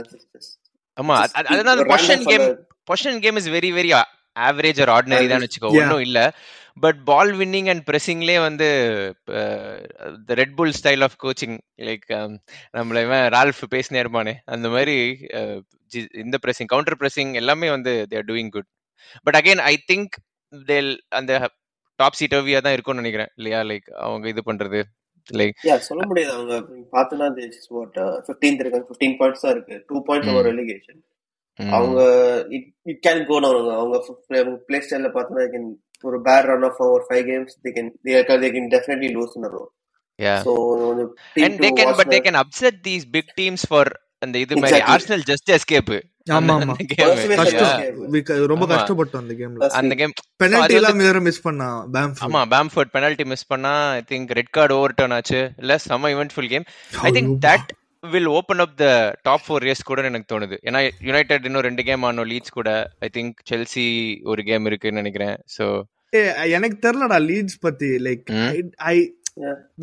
[0.97, 3.91] ஆமா அது- அது- அதுதான் அந்த possession random game for possession game is very very
[4.35, 6.19] average or ordinary தான் வச்சுக்கோ ஒன்றும் இல்ல.
[6.77, 8.67] பட் பால் வின்னிங் அண்ட் பிரஸிங்லேயே வந்து
[10.33, 12.05] Red Bull style of coaching like
[12.73, 14.33] நம்மள இவன் ரால்ஃப் பேசினே இருப்பானே.
[14.45, 14.95] அந்த மாதிரி
[16.13, 18.69] இந்த பிரஸிங் கவுண்டர் பிரஸிங் எல்லாமே வந்து they're doing good
[19.27, 20.15] but again I think
[20.53, 21.33] they'll அந்த
[21.99, 23.31] டாப் சீட்டோவியா தான் இருக்கும்னு நினைக்கிறேன்.
[23.35, 23.59] இல்லையா?
[23.69, 24.81] லைக் அவங்க இது பண்றது.
[25.29, 26.31] லைக் சொல்ல முடியாது.
[26.37, 26.55] அவங்க
[26.95, 27.25] பார்த்தனா
[27.77, 28.85] வாட் ஃபிஃப்டீன்த் இருக்காங்க.
[28.89, 29.77] ஃபிஃப்டீன் பாயிண்ட்ஸ் தான் இருக்கு.
[29.89, 31.01] டூ பாயிண்ட்ஸ் ஓவர் ரெலிகேஷன்
[31.59, 31.99] அவங்க
[32.91, 33.97] இட் கேன் கோ டவுன் அவங்க
[34.67, 35.45] பிளே ஸ்டைல்ல பார்த்தனா
[36.03, 37.89] ஒரு பேட் ரன் ஆஃப் ஒரு five games they can
[38.43, 39.63] they can definitely lose in row
[40.19, 40.35] yeah
[41.35, 43.91] team and they can but they can upset these big teams for
[44.25, 44.81] அந்த இது மாதிரி.
[44.93, 45.91] Arsenal just escape
[48.51, 48.65] ரொம்ப.
[48.71, 49.93] கஷ்டப்பட்டோம் அந்த கேம்ல அந்த.
[50.01, 50.13] கேம்
[50.43, 54.97] பெனல்டி எல்லாம் மிஸ் பண்ணா பேம்ஃபோர்ட் ஆமா பேம்ஃபோர்ட் பெனல்டி மிஸ் பண்ணா I think red card over
[54.99, 55.41] turn ஆச்சு.
[55.57, 56.65] இல்ல செம்ம eventful game
[57.01, 57.31] I think.
[57.47, 57.69] That
[58.03, 58.85] will open up the
[59.21, 60.57] top four race கூட எனக்கு தோணுது.
[60.67, 62.69] ஏன்னா யுனைடெட் இன்னும் ரெண்டு கேம் ஆனோம் லீட்ஸ் கூட.
[62.99, 63.87] ஐ திங்க் செல்சி
[64.23, 65.37] ஒரு கேம் இருக்குன்னு நினைக்கிறேன்.
[65.57, 65.65] சோ
[66.57, 67.89] எனக்கு தெரியலடா லீட்ஸ் பத்தி.
[68.05, 68.29] லைக்.
[68.91, 68.97] ஐ.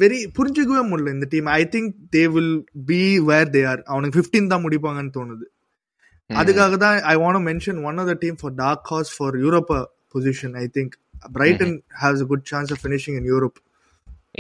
[0.01, 2.55] வெரி புரிஞ்சுக்கவே முடியல இந்த team I think they will
[2.89, 5.45] be where they are அவனுக்கு 15 தான் முடிப்பாங்கன்னு தோணுது.
[6.31, 9.73] அதுக்காக தான் I want mention one of the team for dark horse for Europe
[10.15, 10.95] position I think
[11.33, 13.59] Brighton has good chance of finishing in Europe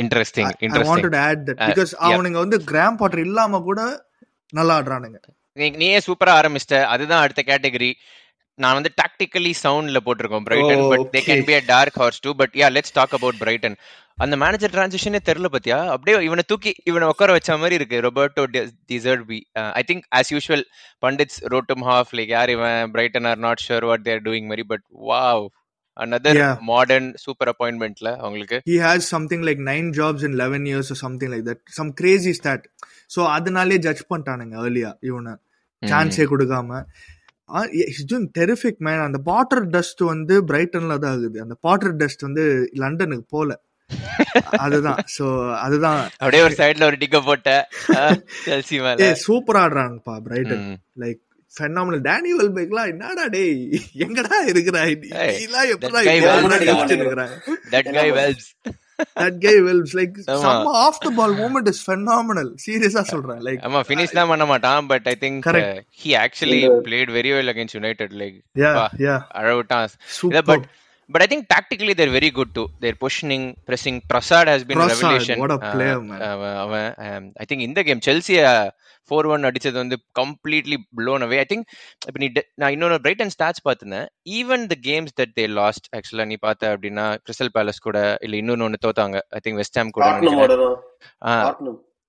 [0.02, 1.92] interesting I wanted add that because.
[2.08, 3.80] அவனுங்க வந்து Graham Potter இல்லாம கூட
[4.52, 5.18] நல்லா ஆடுறானுங்க.
[5.52, 6.78] நீ நீயே சூப்பரா ஆரம்பிச்சிட்ட.
[6.94, 7.90] அதுதான் அடுத்த கேட்டகரி
[8.58, 11.44] நான் வந்து டாக்டிக்கலி சவுண்ட்ல போட்டிருக்கோம் Brighton but they can.
[11.48, 13.76] Be a dark horse too but yeah let's talk about Brighton
[14.18, 15.78] அந்த மேனேஜர் டிரான்சிஷனே தெரியல பத்தியா?
[15.94, 17.96] அப்படியே இவனை தூக்கி இவனை உட்கார வச்ச மாதிரி இருக்கு.
[18.06, 18.44] Roberto
[19.30, 19.38] De Zerbi
[19.74, 20.64] I think as usual
[21.02, 22.90] pundits wrote them off like யார் இவன்?
[22.94, 25.44] Brighton are not sure what they're doing மாதிரி but wow
[25.96, 26.54] another Yeah.
[26.62, 31.30] Modern super அப்பாயின்மெண்ட்ல அவங்களுக்கு he has something like nine jobs in 11 years or something
[31.34, 31.60] like that.
[31.78, 32.62] Some crazy stat.
[33.10, 35.34] So அதனாலே judge பண்ணிட்டானுங்க ஏர்லியா இவனை.
[35.82, 36.80] சான்ஸே கொடுக்காம.
[37.90, 41.38] இஸ் டூயிங் டெரிஃபிக் மேன் அந்த Potter dust வந்து பிரைட்டன்ல தான் ஆகுது.
[41.44, 42.44] அந்த பாட்டர் டஸ்ட் வந்து
[42.82, 43.50] லண்டனுக்கு போல.
[44.64, 45.00] அதுதான்.
[45.16, 45.24] சோ
[45.64, 46.00] அதுதான்.
[46.20, 47.50] அப்படியே ஒரு சைடுல ஒரு டிக்க போட்ட
[48.48, 49.12] செல்சி ஏ மேல.
[49.26, 50.64] சூப்பர் ஆடுறாங்கப்பா பிரைட்டன்.
[51.02, 51.20] லைக்
[51.54, 53.54] ஃபெனாமினல் டேனி வெல்பெக்லாம் என்னடா டேய்?
[54.06, 54.80] எங்கடா இருக்கிறா?
[55.04, 56.00] நீலாம் எப்படா
[56.96, 57.24] இருக்கிற
[57.74, 58.48] that guy wells
[59.16, 60.40] that guy wells like ஆமா.
[60.44, 64.88] some off the ball movement is phenomenal சீரியஸா சொல்றேன் லைக் ஆமா ஃபினிஷ் தான் பண்ண மாட்டான்
[64.88, 65.82] but I think Correct.
[66.00, 68.86] He actually இந்த- played very well against United like yeah பா.
[69.04, 70.66] Yeah அழவிட்டான் super but
[71.10, 74.94] but I think tactically they're very good to their positioning pressing Trossard has been Prasad,
[74.96, 76.22] revolution what a player, man.
[76.64, 76.88] அவன்
[77.36, 78.40] I think இந்த game செல்சிய
[79.10, 81.64] four one அடிச்சது வந்து completely blown away I think
[82.06, 84.06] இப்போ நீ நான் இன்னொரு Brighton stats பார்த்திருந்தேன்.
[84.30, 88.62] Even the games that they lost ஆக்சுவலா நீ பார்த்த அப்படின்னா கிறிஸ்டல் பேலஸ் கூட இல்ல இன்னொன்னு
[88.62, 89.20] ஒன்னு தோத்தாங்க.
[89.28, 90.06] ஐ திங்க் வெஸ்ட் ஹாம் கூட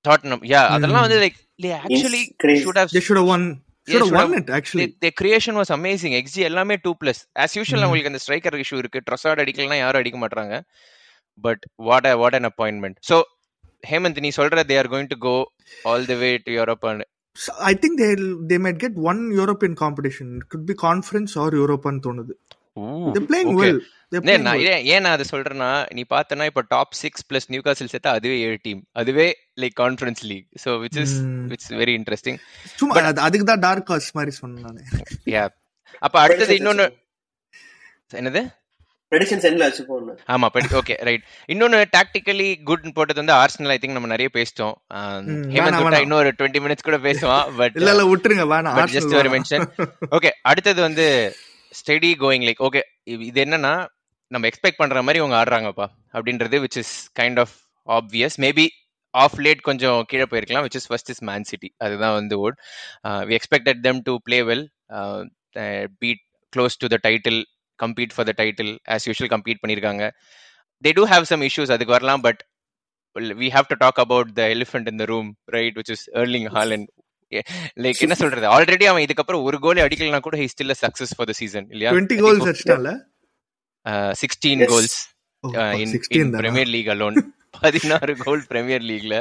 [0.08, 1.08] டாட்னம் யா அதெல்லாம் Mm.
[1.08, 2.22] வந்து like actually.
[2.44, 3.44] Should have they should have won.
[3.88, 4.88] Should have should won have- it actually.
[5.00, 7.82] The creation was amazing XE எல்லாமே டூ பிளஸ் ஆஸ் யூஷுவல்.
[7.82, 9.02] அவங்களுக்கு அந்த ஸ்ட்ரைக்கர் இஷ்யூ இருக்கு.
[9.12, 10.62] Trossard அடிக்கலனா யாரும் அடிக்க மாட்டாங்க
[11.42, 13.22] but what what an appointment so
[13.90, 15.52] Hemant நீ சொல்ற they are going to go
[15.84, 17.04] all the way to Europe
[17.74, 18.12] think they
[18.50, 20.38] they might get one European competition.
[20.38, 22.32] It could be conference or European தோணுது.
[24.84, 28.58] ஏன் நான் அதை சொல்றேன்னா நீ பார்த்தனா இப்போ டாப் சிக்ஸ் பிளஸ் நியூ காசில் சேர்த்தா அதுவே ஏழு
[28.62, 31.16] டீம் அதுவே like Conference League so which is.
[31.50, 34.82] It's very interesting சும்மா அது- அதுக்கு தான் டார்க் ஹார்ஸ் மாதிரி சொன்னேன் நானு.
[35.26, 35.50] யா
[36.00, 36.98] அப்ப அடுத்தது இன்னொன்னு
[38.14, 38.54] என்னது?
[39.12, 43.98] ப்ரெடிஷன்ஸ் எண்ட்ல வச்சுப்போம் ஆமா படி ஓகே ரைட் இன்னொன்னு டாக்டிக்கலி குட் போட்டது வந்து ஆர்சனல் ஐ திங்க்
[43.98, 44.74] நம்ம நிறைய பேசிட்டோம்.
[45.54, 46.04] ஹேமந்த் வேணாம்.
[46.06, 49.32] இன்னொரு டுவெண்ட்டி மினிட்ஸ் கூட பேசுவான் பட் இல்ல இல்ல விட்டுருங்க வேணாம் பட் Arsenal ஜஸ்ட் ஒரு.
[49.36, 49.66] மென்ஷன்
[50.18, 51.06] ஓகே அடுத்தது வந்து
[51.72, 52.82] ஸ்டெடி கோயிங் லைக் ஓகே
[53.30, 53.74] இது என்னன்னா
[54.32, 57.56] நம்ம எக்ஸ்பெக்ட் பண்ற மாதிரி அவங்க ஆடுறாங்கப்பா அப்படின்றது which is kind of
[57.88, 58.68] obvious maybe
[59.14, 62.58] of late கொஞ்சம் கீழே போயிருக்கலாம் which is first is Man City அதுதான் வந்து what
[63.30, 64.66] we expected them to play well
[66.02, 67.40] beat close to the title
[67.80, 70.06] compete for the title as usual compete பண்ணியிருக்காங்க
[70.84, 72.42] they do have some issues அதுக்கு வரலாம் but
[73.40, 76.88] we have to talk about the elephant in the room right which is Erling Haaland
[77.82, 78.46] like என்ன சொல்றது?
[78.52, 81.90] Already அவன் இதுக்கப்புறம் ஒரு கோலே அடிக்கலனா கூட he still success for the season இல்லையா?
[81.94, 82.46] 20 கோல்ஸ்
[84.22, 84.62] சிக்ஸ்டீன்.
[84.68, 84.96] கோல்ஸ்
[85.78, 86.40] இன் 16 தானா?
[86.42, 87.18] பிரீமியர் லீக் அலோன்
[87.58, 89.14] பதினாறு கோல் பிரீமியர் லீக்ல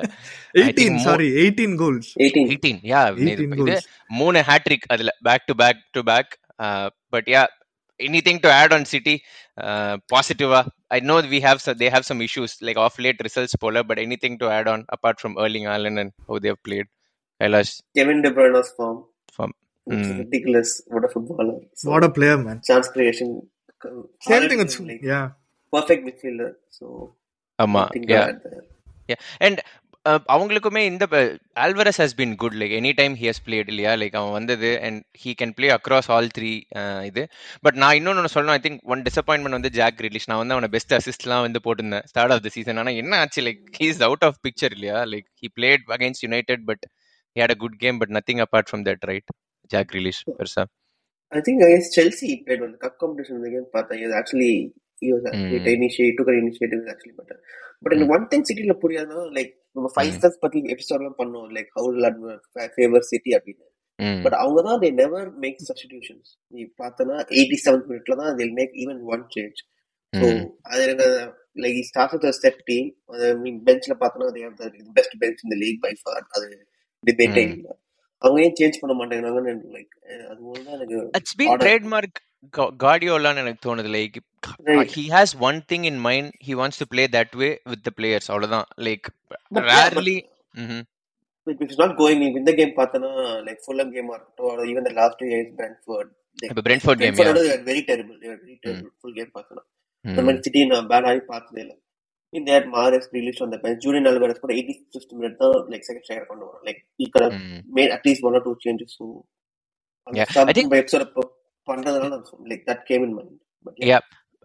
[0.56, 3.84] 18 mo- sorry 18 goals eighteen eighteen yeah 18 இது goals.
[4.10, 6.32] மூணு ஹேட்ரிக் அதுல back to back to back
[7.12, 7.42] but yeah
[8.00, 9.22] anything to add on City?
[9.56, 10.70] Uh, Positiva.
[10.90, 13.82] I know we have so they have some issues like off late results, Polar.
[13.82, 16.86] But anything to add on apart from Erling Haaland and how they have played?
[17.40, 17.80] Kailash.
[17.94, 19.04] Kevin De Bruyne's form.
[19.32, 19.52] Form.
[19.88, 20.18] Mm.
[20.18, 20.82] ridiculous.
[20.88, 21.60] What a footballer.
[21.74, 22.60] So, what a player, man.
[22.64, 23.48] Chance creation.
[24.20, 24.58] Same thing.
[24.58, 25.30] With, like, yeah.
[25.72, 26.54] Perfect midfielder.
[26.70, 27.14] So.
[27.58, 27.90] Ama.
[27.94, 28.32] Yeah.
[29.06, 29.16] Yeah.
[29.40, 29.60] And
[30.06, 31.06] அவங்களுக்குமே இந்த
[31.60, 33.94] Alvarez has been good like any time he has played இல்லையா?
[33.94, 36.60] Like அவன் வந்தது and he can play across all three
[37.04, 37.28] இது.
[37.60, 38.56] But நான் இன்னொன்று சொல்லணும்.
[38.56, 42.30] I think one disappointment வந்து ஜாக் ரிலீஸ் நான் வந்து அவனை பெஸ்ட் அசிஸ்ட்லாம் வந்து போட்டிருந்தேன் ஸ்டார்ட்
[42.30, 43.42] ஆஃப் த சீசன் ஆனால் என்ன ஆச்சு?
[43.42, 45.02] Like he is out of picture இல்லையா?
[45.02, 46.86] Like he played against United but
[47.38, 49.30] he had a good game but nothing apart from that right
[49.66, 50.64] Jack Grealish பெருசா
[51.34, 52.72] against Chelsea, he played well.
[52.72, 54.66] The cup competition in the game, Pata, he was was actually,
[55.04, 55.66] Mm.
[55.76, 57.36] initiate, took an initiative is actually better.
[57.84, 58.06] But in Mm.
[58.06, 60.16] one thing, City la புரியாதுன்னா, like, நம்ம five Mm.
[60.16, 63.64] stars பத்தி episode எல்லாம் பண்ணோம், like, how will adver- fa- favor City அப்படின்னு.
[64.02, 66.24] But அவங்க தான் they never make substitutions.
[66.46, 69.58] நீ பார்த்தனா 87th மினிட்ல தான் they'll make even one change.
[70.20, 72.94] So, ம் அது எனக்கு, like, he starts with a set team.
[73.06, 76.22] I mean, benchல பார்த்தனா they have the best bench in the league by far.
[76.28, 76.66] அது
[77.12, 77.52] debate Mm.
[77.52, 77.78] இல்ல.
[78.18, 82.02] அவங்க ஏன் சேஞ்ச் பண்ண மாட்டேங்கிறாங்கன்னு லைக் அது தான் எனக்கு இட்ஸ் பீன்
[82.84, 84.16] கார்டியோலான்னு எனக்கு தோணுது like.
[84.96, 88.28] He has one thing in mind he wants to play that way with the players
[88.32, 89.08] அவ்வளவுதான் லைக்
[89.70, 90.16] ரேர்லி
[92.42, 93.10] இந்த கேம் பார்த்தனா
[93.48, 94.12] like Fulham game
[94.50, 96.08] or even the last two years Brentford
[96.50, 99.62] இப்போ Brentford game Brentford they are very terrible they are very terrible full game பார்த்தனா
[100.04, 101.76] இந்த மாதிரி City நான் bad ஆகி பார்த்ததே இல்லை
[102.32, 106.04] in that Mahrez released on the bench Julian Alvarez கூட 85th minute தான் like second
[106.06, 107.36] striker கொண்டு வரும் like he could have
[107.78, 109.06] made at least one or two changes so
[110.06, 110.28] Yeah,
[111.68, 112.18] பண்றதுனால.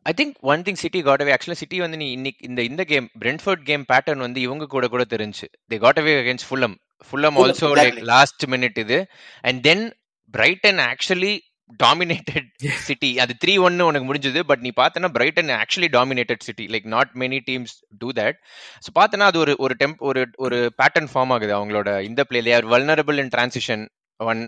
[0.05, 3.07] I think one thing City got away ஆக்சுவலா City வந்து நீ இன்னைக்கு இந்த இந்த கேம்
[3.23, 5.47] பிரென்ஃபோர்ட் கேம் பேட்டர்ன் வந்து இவங்க கூட கூட தெரிஞ்சு.
[5.71, 6.75] They got away against Fulham
[7.11, 7.99] Fulham Fulham, also like.
[8.11, 8.97] Last minute இது.
[9.43, 9.85] And then
[10.33, 11.33] Brighton actually
[11.79, 12.47] dominated
[12.85, 17.11] City அது த்ரீ ஒன்னு உனக்கு முடிஞ்சது பட் நீ பார்த்தனா Brighton actually dominated City like not
[17.21, 18.37] many teams do that
[18.85, 22.67] so பார்த்தனா அது ஒரு ஒரு டெம்ப் ஒரு ஒரு பேட்டர்ன் ஃபார்ம் ஆகுது அவங்களோட இந்த play they're
[22.73, 23.85] vulnerable in transition
[24.19, 24.41] one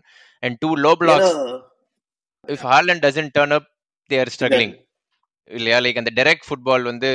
[0.43, 1.33] and two low blocks
[2.47, 3.67] if Haaland doesn't turn up
[4.09, 4.75] they are struggling
[5.51, 7.09] இல்லையா லைக் அந்த டைரக்ட் ஃபுட்பால் வந்து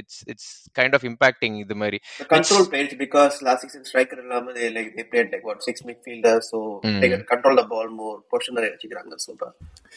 [0.00, 1.98] it's it's kind of impacting இது மாதிரி
[2.32, 6.44] control players because last season striker இல்லாம they like they played like what six midfielders
[6.52, 6.98] so Mm.
[7.02, 9.32] they can control the ball more portion நிறைய வச்சுக்கிறாங்க so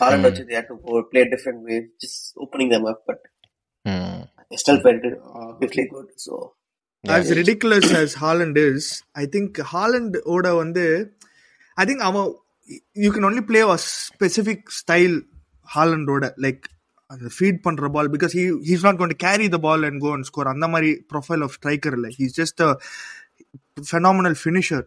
[0.01, 0.27] Haaland Mm.
[0.29, 0.43] வச்சு
[1.13, 3.21] play a different way just opening them up but
[4.49, 6.33] they still went it obviously good so
[7.03, 8.83] as ridiculous as Haaland is,
[9.23, 10.85] I think Haaland ஓட வந்து
[11.77, 12.29] I think அவன்
[13.03, 15.17] you can only play a specific style
[15.75, 16.63] Haaland ஓட like
[17.09, 20.11] அந்த feed பண்ற ball because he he's not going to carry the ball and go
[20.17, 22.71] and score அந்த மாதிரி profile of striker இல்லை he's just a
[23.91, 24.81] phenomenal finisher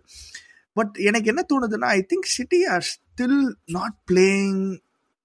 [0.76, 3.40] but எனக்கு என்ன தோணுதுன்னா I think City are still
[3.78, 4.60] not playing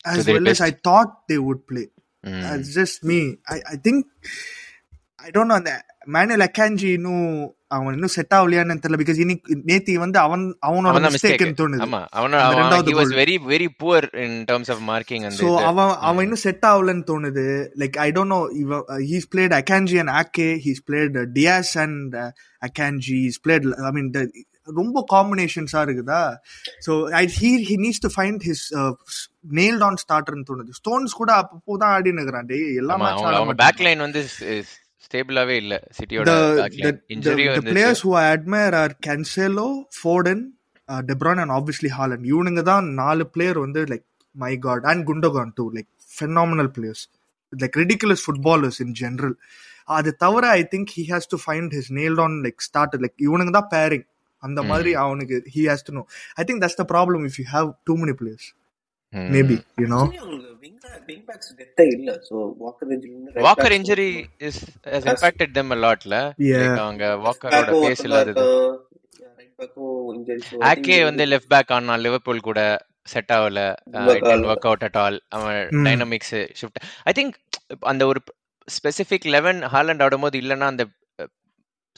[0.05, 0.61] as best.
[0.61, 1.85] I thought they would play.
[2.23, 3.19] That's just me.
[3.53, 3.99] I, I think
[5.19, 5.73] I don't know அந்த
[6.15, 7.27] Manuel Akanji இன்னும்
[7.75, 11.81] அவன் இன்னும் set ஆகலையான்னு தெரியல because இன்னைக்கு நேத்தி வந்து அவன் அவனோட அவன் மிஸ்டேக் தோணுது.
[12.19, 13.19] அவன அவன் ரெண்டாவது he was goal.
[13.21, 15.63] very very poor in terms of marking and so இது.
[15.69, 17.45] அவன் அவன் இன்னும் செட் ஆகலன்னு தோணுது.
[17.83, 18.41] Like I don't know
[19.11, 22.15] he's played Akanji and Ake he's played Dias and
[22.69, 24.11] Akanji he's played I mean
[24.79, 26.21] ரொம்ப காம்பினேஷன்ஸா இருக்குதா?
[26.85, 26.91] So
[27.21, 28.65] I he he needs to find his
[29.59, 30.71] nailed on ஸ்டார்டர்னு தோணுது.
[30.81, 33.65] ஸ்டோன்ஸ் கூட அப்பப்போ தான் ஆடி நிற்கிறான் டே எல்லா ஆமா match அவங்க ஆட அவங்க மாட்டான்.
[33.65, 34.21] பேக் லைன் வந்து
[35.03, 36.31] ஸ்டேபிளாவே இல்ல சிட்டியோட
[37.15, 39.65] injury the players who I admire are Cancelo,
[39.99, 40.39] Foden,
[40.89, 42.23] uh, De Bruyne and obviously Haaland.
[42.31, 47.03] இவனுங்க தான் நாலு பிளேயர் வந்து like my God and Gundogan two like phenomenal players
[47.53, 49.35] like ridiculous footballers in general.
[49.89, 53.53] அது தவிர I think he has to find his nailed on like start like இவனுங்க
[53.57, 54.05] தான் pairing
[54.43, 56.03] அந்த மாதிரி அவனுக்கு he has to know
[56.39, 58.47] I think that's the problem if you have too many players
[59.13, 60.01] maybe you know
[63.47, 65.79] Walker injury is has impacted them a
[66.77, 68.45] அவங்க வாக்கரோட pace இல்லாதது.
[70.69, 72.59] ஆக்கே வந்து left back ஆனா லிவர்பூல் கூட
[73.13, 73.59] செட் ஆகல.
[73.91, 75.61] ஒர்க் அவுட் அட் ஆல் அவன்.
[75.87, 77.33] Dynamics shift I think
[77.79, 78.21] அந்த ஒரு
[78.67, 80.85] ஸ்பெசிபிக் லெவன் ஹாலண்ட் ஆடும்போது இல்லைன்னா அந்த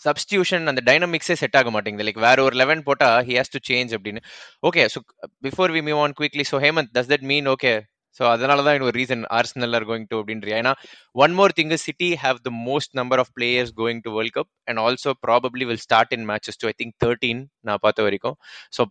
[0.01, 2.05] சப்ஸ்டியூஷன் அந்த டைனமிக்ஸே செட் ஆக மாட்டேங்குது.
[2.07, 4.21] லைக் வேற ஒரு லெவன் போட்டா ஹி ஹேஸ் டு சேஞ்ச் அப்படின்னு.
[4.69, 4.99] Okay so
[5.47, 7.73] before we move on quickly so Hemant does that mean okay
[8.19, 10.57] so அதனால தான் ஒரு reason Arsenal are going to அப்படின்றியா?
[10.63, 10.73] ஏன்னா
[11.15, 14.81] one more thing City have the most number of players going to World Cup and
[14.85, 18.37] also probably will start in matches too I think thirteen நான் பார்த்த வரைக்கும்.
[18.77, 18.83] So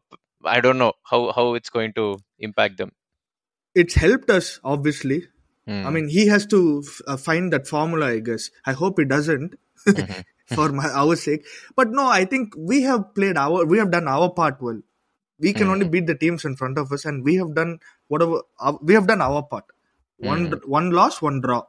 [0.45, 2.07] I don't know how how it's going to
[2.49, 2.95] impact them
[3.77, 5.17] it's helped us obviously.
[5.67, 8.45] I mean, he has to f- uh, find that formula, I guess.
[8.65, 9.51] I hope he doesn't.
[10.47, 11.47] for my our sake.
[11.77, 14.81] But no, I think we have played our, we have done our part well.
[15.39, 18.43] We can only beat the teams in front of us, and we have done whatever
[18.61, 19.65] our, we have done our part.
[20.19, 21.65] One one loss, one draw.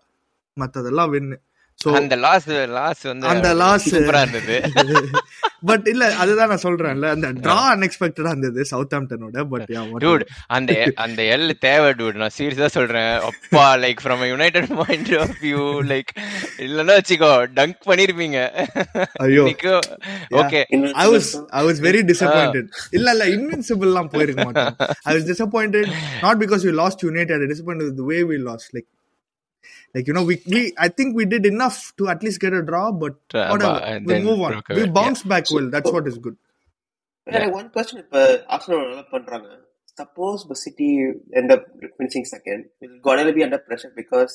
[0.59, 1.37] மத்ததெல்லாம் win.
[1.93, 4.61] அந்த loss loss வந்து அந்த loss சூப்பரா இருந்தது.
[5.61, 9.71] But இல்ல அதுதான் நான் சொல்றேன்ல அந்த டிரா அன்எக்ஸ்பெக்டடா இருந்தது சவுத் ஆம்டனோட பட்
[10.03, 13.19] டூட் அந்த அந்த எல் தேவை டூட் நான் சீரியஸா சொல்றேன்.
[13.19, 16.11] அப்பா like from United point of view like
[16.57, 18.67] இல்லன்னா வச்சுக்கோ டங்க் பண்ணிருப்பீங்க.
[19.13, 19.43] ஐயோ.
[20.31, 20.63] Okay
[20.93, 22.65] I was I was very disappointed.
[22.91, 24.75] இல்ல இல்ல invincible எல்லாம் போயிருக்க
[25.05, 25.87] was disappointed
[26.21, 27.35] not because we lost United.
[27.35, 28.71] I was disappointed with the way we lost.
[29.95, 32.63] Like you know we we I think we did enough to at least get a
[32.71, 34.01] draw, but Uh, whatever.
[34.09, 34.55] We move on.
[34.79, 35.69] We bounce back well.
[35.75, 36.37] That's what is good.
[37.29, 38.19] எனக்கு one question இப்ப
[38.55, 39.47] Arsenal நல்லா பண்றாங்க
[39.99, 40.89] suppose the city
[41.39, 41.63] end up
[41.97, 44.33] finishing second will Guardiola be under pressure because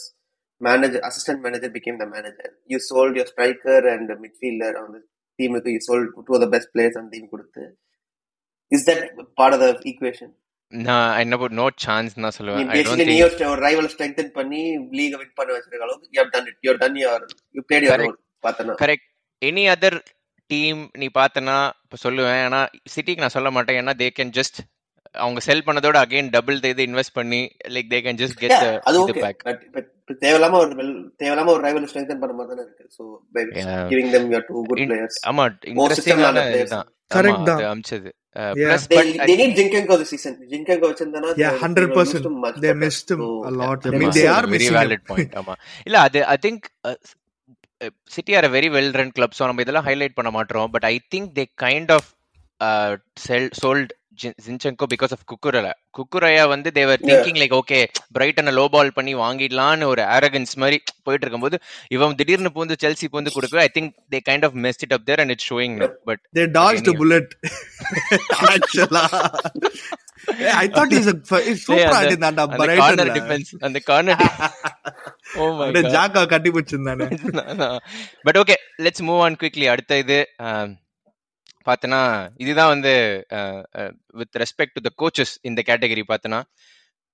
[0.68, 5.02] manager assistant manager became the manager you sold your striker and the midfielder on the
[5.38, 7.64] team you sold two of the best players on the team கொடுத்து
[8.76, 9.00] is that
[9.40, 10.30] part of the equation
[10.72, 12.68] நான் என்ன no chance தான் சொல்லுவேன்.
[12.74, 13.16] I don't நீ
[13.52, 14.62] ஒரு rival strengthen பண்ணி
[14.98, 16.56] league win பண்ண வச்சிருக்க அளவுக்கு have done it.
[16.64, 17.20] You have done your
[17.56, 18.10] you played your Correct.
[18.10, 18.74] role பார்த்தனா.
[18.82, 19.08] கரெக்ட்
[19.42, 19.98] எனி அதர்
[20.50, 22.42] டீம் நீ பார்த்தனா இப்போ சொல்லுவேன்.
[22.48, 22.60] ஆனா
[22.94, 23.78] சிட்டிக்கு நான் சொல்ல மாட்டேன்.
[23.82, 24.60] ஏன்னா தே கேன் ஜஸ்ட்
[25.24, 27.40] அவங்க செல் பண்ணதோட அகைன் டபுள் இது இன்வெஸ்ட் பண்ணி
[27.76, 28.56] like they can just get
[28.88, 30.72] அது ஓகே பேக் பட் இப்ப தேவையில்லாம ஒரு
[31.22, 32.86] தேவையில்லாம ஒரு ரைவல் ஸ்ட்ரெங்தன் பண்ண மாதிரி தானே இருக்கு.
[33.34, 33.42] By
[33.92, 35.18] giving them your two good players.
[35.32, 36.46] ஆமா இன்ட்ரெஸ்டிங்கான
[37.16, 37.62] Correct அது தான்.
[37.74, 38.10] அமிச்சது.
[38.36, 38.50] Yeah.
[38.56, 41.98] Plus they, but they need Zinchenko this season Zinchenko வச்சிருந்தானா Yeah, they- hundred they would
[41.98, 42.20] have percent.
[42.20, 42.80] used him much They better.
[42.84, 43.78] missed him So, a lot.
[43.80, 44.34] I they mean, missed they him.
[44.36, 44.78] are very missing him.
[44.80, 45.54] Valid point ஆமா
[45.88, 46.66] இல்ல அது I think
[48.16, 51.30] City are very well run club so நம்ம இதெல்லாம் highlight பண்ண மாட்டோம் but I think
[51.38, 52.08] they kind of
[53.26, 57.78] sell sold Zinchenko because of Cucurella Cucurella வந்து தேவர் thinking like okay
[58.16, 61.58] பிரைட்டனை low ball பண்ணி வாங்கிடலான்னு ஒரு அரகன்ஸ் மாதிரி போயிட்டு இருக்கும்போது
[61.90, 65.20] இவன் திடீர்னு பூந்து செல்சி பூந்து கொடுக்க I think they kind of messed it up there
[65.20, 67.00] and it showing but They dodged a Anyway.
[67.02, 67.28] bullet.
[68.48, 69.04] Actually.
[70.40, 71.14] Yeah, I thought he's a
[71.44, 73.04] he's super அந்த- ஆடி இருந்தான்டா Brighton-ல.
[73.14, 74.20] டிஃபென்ஸ் அந்த கார்னர்
[75.36, 77.06] ஓ மை அப்படியே ஜாக்கா கட்டி பிடிச்சிருந்தானே
[78.24, 80.72] but okay let's move on quickly அடுத்த இது ஆம்,
[81.70, 82.02] பார்த்தனா
[82.44, 82.92] இதுதான் வந்து
[84.20, 86.40] with respect to the coaches இந்த கேட்டகரி பார்த்தனா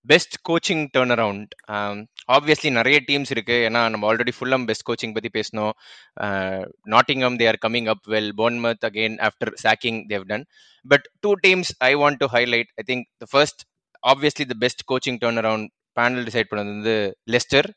[0.09, 1.53] best coaching turn around
[2.35, 3.57] obviously நிறைய டீம்ஸ் இருக்கு.
[3.69, 5.73] ஏன்னா நம்ம ஆல்ரெடி ஃபுல்லம் பெஸ்ட் கோச்சிங் பத்தி பேசணும்
[6.95, 10.45] Nottingham they are coming up well Bournemouth again after sacking they've done
[10.87, 13.65] but two teams I want to highlight I think the first
[14.03, 15.69] obviously the best coaching turn around
[16.01, 16.97] panel decide பண்ணது வந்து
[17.35, 17.69] Leicester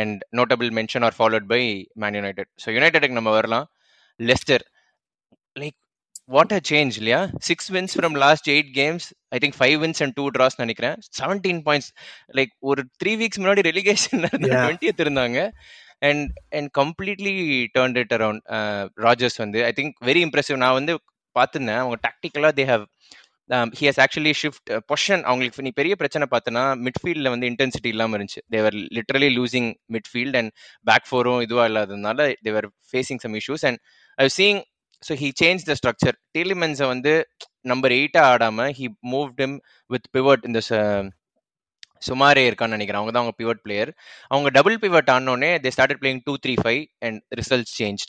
[0.00, 1.62] and notable mention are followed by
[2.04, 3.66] Man United so யுனைடெடுக்கு நம்ம வரலாம்.
[4.20, 4.64] Leicester
[5.56, 5.79] like
[6.30, 7.20] what a change இல்லையா?
[7.48, 9.06] Six wins from last eight games
[9.36, 10.96] I think five wins and two draws நினைக்கிறேன்.
[11.20, 11.90] Seventeen points
[12.38, 14.24] like ஒரு three weeks முன்னாடி relegation.
[14.44, 15.38] டுவெண்ட்டியத் இருந்தாங்க.
[16.08, 16.26] And
[16.58, 17.34] and completely
[17.78, 18.42] turn it around
[19.06, 20.94] Rodgers வந்து I think very impressive நான் வந்து
[21.36, 21.80] பார்த்துருந்தேன்.
[21.82, 22.84] அவங்க டாக்டிக்கலாக they have
[23.78, 28.42] he has actually shift position அவங்களுக்கு நீ பெரிய பிரச்சனை பார்த்தனா மிட்ஃபீல்டில் வந்து இன்டென்சிட்டி இல்லாமல் இருந்துச்சு.
[28.54, 30.52] They're literally losing midfield and
[30.90, 33.80] back ஃபோரும் இதுவாக இல்லாததுனால they're facing some issues and
[34.18, 34.60] I seeing
[35.02, 37.12] so he change the structure டீலிமென்ஸை வந்து
[37.70, 39.56] நம்பர் எயிட்டாக ஆடாமல் he moved him
[39.90, 40.60] with pivot இந்த
[42.08, 43.00] சுமாரே இருக்கான்னு நினைக்கிறேன்.
[43.00, 43.90] அவங்க தான் அவங்க பிவட் பிளேயர்
[44.30, 48.04] அவங்க டபுள் பிவட் ஆனோடனே they started playing two three five and results change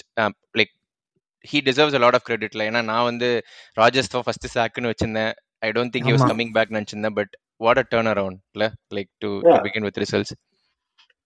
[0.60, 0.72] like
[1.46, 3.30] he deserves a lot of கிரெடிட்ல ஏன்னா நான் வந்து
[3.78, 5.34] ராஜஸ் தான் ஃபர்ஸ்ட் சாக்குன்னு வச்சிருந்தேன்.
[5.62, 6.28] I don't think he was.
[6.32, 7.18] Coming back நினச்சிருந்தேன்.
[7.20, 7.34] But
[7.66, 8.66] what a turn அரவுண்ட்ல
[8.98, 9.32] like to.
[9.66, 10.34] Begin with results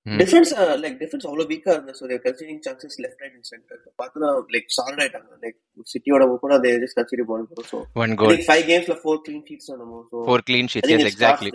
[0.05, 0.51] defence
[0.81, 5.01] like defence அவ்வளவு வீக்கா இருந்தது so considering chances left right and centre பார்த்தா லைக் சால்ட்
[5.03, 5.31] ஆயிட்டாங்க.
[5.43, 5.57] லைக்
[5.93, 10.01] சிட்டியோட கூட அதை ஜஸ்ட் கன்சிடர் பண்ணி so one goal five கேம்ஸ்ல ஃபோர் க்ளீன் ஷீட்ஸ் நம்ம
[10.11, 11.51] so four clean sheets exactly.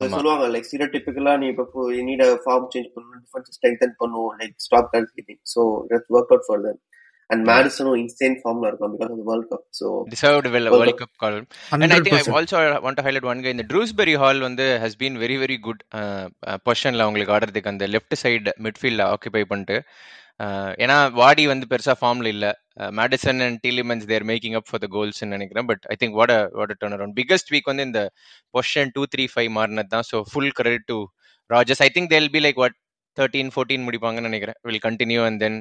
[0.00, 4.90] சொல்லுவாங்க லைக் சீரோ டிபிக்கலா நீ இப்போ நீட ஃபார்ம் சேஞ்ச் பண்ணணும் டிஃபென்ஸ் ஸ்ட்ரெங்தன் பண்ணும் like stop
[4.92, 5.62] conceding so
[5.94, 6.78] it's work out for them
[7.30, 11.16] and மேடிசனும் insane ஃபார்ம்ல இருக்கும் because of world cup so deserved well World world cup
[11.24, 11.38] call
[11.76, 13.52] And I think I also want to highlight one guy.
[13.56, 15.80] இந்த Dewsbury Hall வந்து has been very very good
[16.68, 19.78] பொசிஷன்ல அவங்களுக்கு ஆடுறதுக்கு அந்த left side மிட்ஃபீல்ட்ல occupy பண்ணிட்டு
[20.40, 22.46] Uh, ஏன்னா வாடி வந்து பெருசா ஃபார்ம்ல இல்ல.
[22.98, 25.66] Madison and Tielemans they're making up for the goals நினைக்கிறேன்.
[25.70, 28.02] But I think what what turn around biggest week வந்து இந்த
[28.54, 30.06] பொசிஷன் டூ த்ரீ ஃபைவ் மாறினது தான்.
[30.10, 30.98] So full credit to
[31.50, 32.76] Rodgers I think they'll be like what
[33.16, 34.58] thirteen fourteen முடிப்பாங்கன்னு நினைக்கிறேன்.
[34.68, 35.58] Will continue and then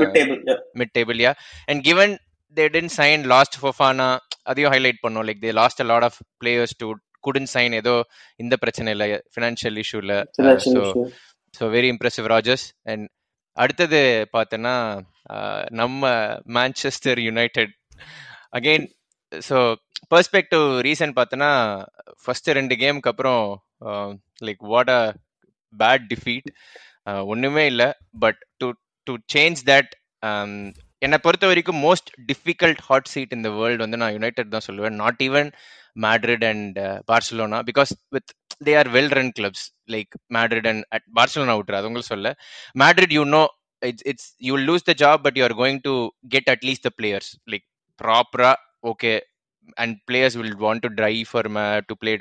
[0.00, 0.40] mid table
[0.80, 1.34] mid table yeah.
[1.68, 2.10] And given
[2.56, 4.08] they didn't sign lost Fofana
[4.50, 5.24] அதையும் highlight பண்ணோம்.
[5.28, 6.88] Like they lost a lot of players to
[7.24, 7.94] couldn't sign ஏதோ
[8.42, 10.14] இந்த பிரச்சனை இல்லை financial இஷ்யூல
[10.66, 10.82] so
[11.54, 13.06] so very impressive Rodgers and
[13.56, 14.00] அடுத்தது
[14.36, 14.74] பார்த்தோன்னா
[15.80, 16.02] நம்ம
[16.58, 17.74] Manchester United
[18.58, 18.86] again
[19.32, 19.58] so
[20.14, 21.50] perspective reason பார்த்தோன்னா
[22.24, 23.42] ஃபர்ஸ்ட் ரெண்டு கேமுக்கு அப்புறம்
[24.48, 25.02] like what a
[25.74, 26.48] bad defeat
[27.32, 27.88] ஒன்றுமே இல்லை
[28.24, 28.68] but to
[29.08, 29.92] to change that
[31.04, 34.96] என்னை பொறுத்த வரைக்கும் மோஸ்ட் டிஃபிகல்ட் ஹாட் சீட் இந்த வேர்ல்டு வந்து நான் யுனைடெட் தான் சொல்லுவேன்.
[35.02, 35.50] Not even
[36.04, 36.78] Madrid and
[37.10, 38.32] Barcelona because with
[38.66, 42.30] they are well run clubs like Madrid and at Barcelona விட்டுரு அது உங்களுக்கு சொல்ல.
[42.82, 43.42] Madrid you know
[43.82, 45.94] it's it's you lose the job but you are going to
[46.34, 47.66] get at least the players like
[48.00, 48.52] ப்ராப்பரா
[48.92, 49.12] okay
[49.82, 51.48] and players will want to try for
[51.88, 52.12] to play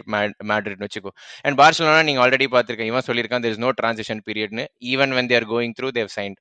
[0.52, 1.12] மேட்ரிட்னு வச்சுக்கோ.
[1.46, 5.48] And Barcelona நீங்கள் already பார்த்துருக்கேன் இவன் சொல்லியிருக்கான் there is no transition பீரியட்னு even when they're
[5.54, 6.40] going through they've signed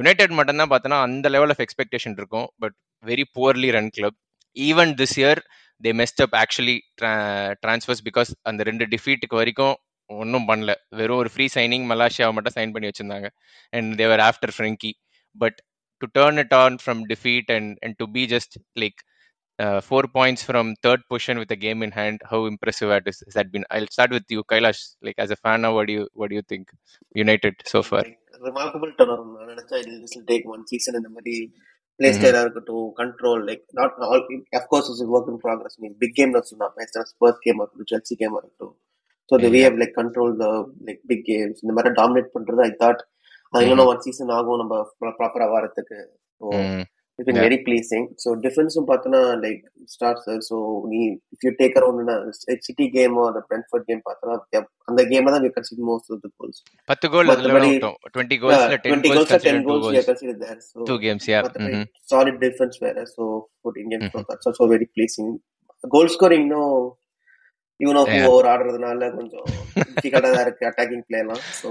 [0.00, 2.48] United மட்டும் தான் பார்த்தோன்னா அந்த லெவல் ஆஃப் எக்ஸ்பெக்டேஷன் இருக்கும்.
[2.62, 4.18] But very poorly run club
[4.56, 5.40] even this year
[5.82, 6.76] they messed up actually
[7.64, 9.74] transfers because அந்த ரெண்டு டிஃபீட்டுக்கு வரைக்கும்
[10.10, 10.72] ஒன்றும் பண்ணல.
[10.98, 13.28] வெறும் ஒரு ஃப்ரீ சைனிங் மலேசியாவை மட்டும் சைன் பண்ணி வச்சிருந்தாங்க.
[13.72, 14.92] And they were after Frenkie
[15.36, 15.58] but
[16.02, 19.00] to turn it on from defeat and and to be just like
[19.86, 23.66] four points from third position with game in hand how impressive at is that been
[23.76, 26.70] I start with you Kailash like as a fan what you what you think
[27.14, 28.08] United so far
[28.40, 31.34] remarkable turn around நான் நினைச்சா it take one season இந்த மாதிரி
[32.00, 34.22] play ஸ்டைலா இருக்கட்டும் control like not all
[34.60, 38.14] of course is work in progress நீ big game தான் சொன்னா பேசுற ஸ்பர்ஸ் கேம் இருக்கட்டும் செல்சி
[38.22, 38.74] கேம் இருக்கட்டும்.
[39.30, 40.46] So the way like control the
[40.86, 43.02] like big games இந்த மாதிரி டாமினேட் பண்றது ஐ தாட்
[43.54, 44.74] அது இன்னும் ஒன் சீசன் ஆகும் நம்ம
[45.18, 45.98] ப்ராப்பரா வரதுக்கு
[46.40, 46.46] so
[47.20, 47.46] It's been Yeah.
[47.46, 48.04] very pleasing.
[48.16, 49.58] So defense பார்த்தனா like
[49.94, 50.56] starts so
[50.90, 51.00] நீ
[51.34, 51.98] if you take around
[52.66, 54.36] City game or the Brentford game பார்த்தனா
[54.88, 56.58] அந்த கேம் தான் we consider most of the goals.
[56.88, 59.84] பத்து கோல் அதுல விட்டோம் டுவெண்ட்டி கோல்ஸ்ல Yeah, ten 20 goals goals or 10 two goals
[59.88, 60.58] we goals there.
[60.70, 61.40] So two games yeah
[62.14, 63.22] solid defense வேற so
[63.64, 64.14] 14 games Mhm.
[64.14, 65.28] so that's also very pleasing.
[65.84, 66.72] Goal scoring இன்னும்
[67.80, 68.24] இவனோ Yeah.
[68.30, 69.46] Over ஆடுறதுனால கொஞ்சம்
[69.92, 71.68] டிஃபிகல்ட்டா தான் இருக்கு attacking பிளேலாம் so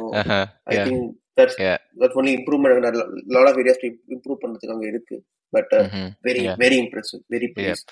[0.70, 1.04] I yeah think
[1.40, 1.58] that's.
[2.00, 2.86] That's only improvement
[3.36, 3.84] lot of areas
[4.16, 5.18] improve பண்றதுக்கு அங்க இருக்கு
[5.56, 5.74] but
[6.28, 6.44] very.
[6.64, 7.84] Very impressive very please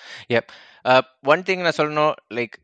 [1.34, 2.58] one thing நான் சொல்லணும் like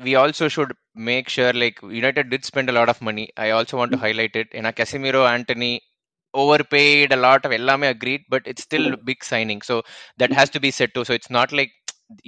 [0.00, 0.72] we also should
[1.08, 4.34] make sure like united did spend a lot of money i also want to highlight
[4.40, 5.70] it ஏன்னா casemiro anthony
[6.34, 9.76] overpaid a lot of எல்லாமே agreed but it's still a big signing so
[10.20, 11.72] that has to be said too so it's not like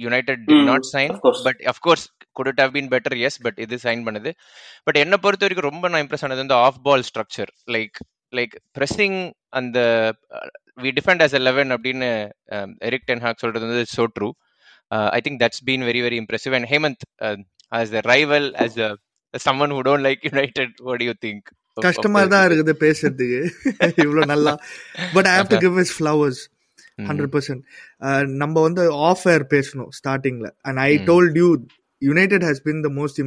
[0.07, 1.41] united did Mm, not sign of course.
[1.47, 2.03] but of course
[2.35, 4.31] could it have been better yes but இது sign பண்ணுது
[4.87, 7.97] but என்ன பொறுத்த வரைக்கும் ரொம்ப நான் impress ஆனது வந்து off ball structure like
[8.33, 9.15] like pressing
[9.59, 9.79] அந்த
[10.81, 12.09] வி டிஃபெண்ட் as a 11 அப்படின்னு
[12.89, 14.31] எரிக் டென் ஹாக் சொல்றது வந்து so true
[14.91, 16.53] uh, I think that's been very very impressive.
[16.53, 17.35] And Hemant, uh,
[17.71, 18.89] as a rival, as a
[19.33, 21.41] as someone who don't like United, what do you think?
[21.47, 22.45] of- of கஷ்டமா தான்?
[22.47, 23.37] இருக்குது பேசுறதுக்கு
[24.03, 24.53] இவ்வளவு நல்லா
[25.13, 26.41] but I have to give his flowers
[26.97, 27.05] Mhm.
[27.09, 27.61] Hundred percent
[28.41, 31.05] நம்ம வந்து off air பேசணும் ஸ்டார்டிங்ல and I Mm.
[31.09, 31.47] Told you
[32.01, 33.21] United has been the most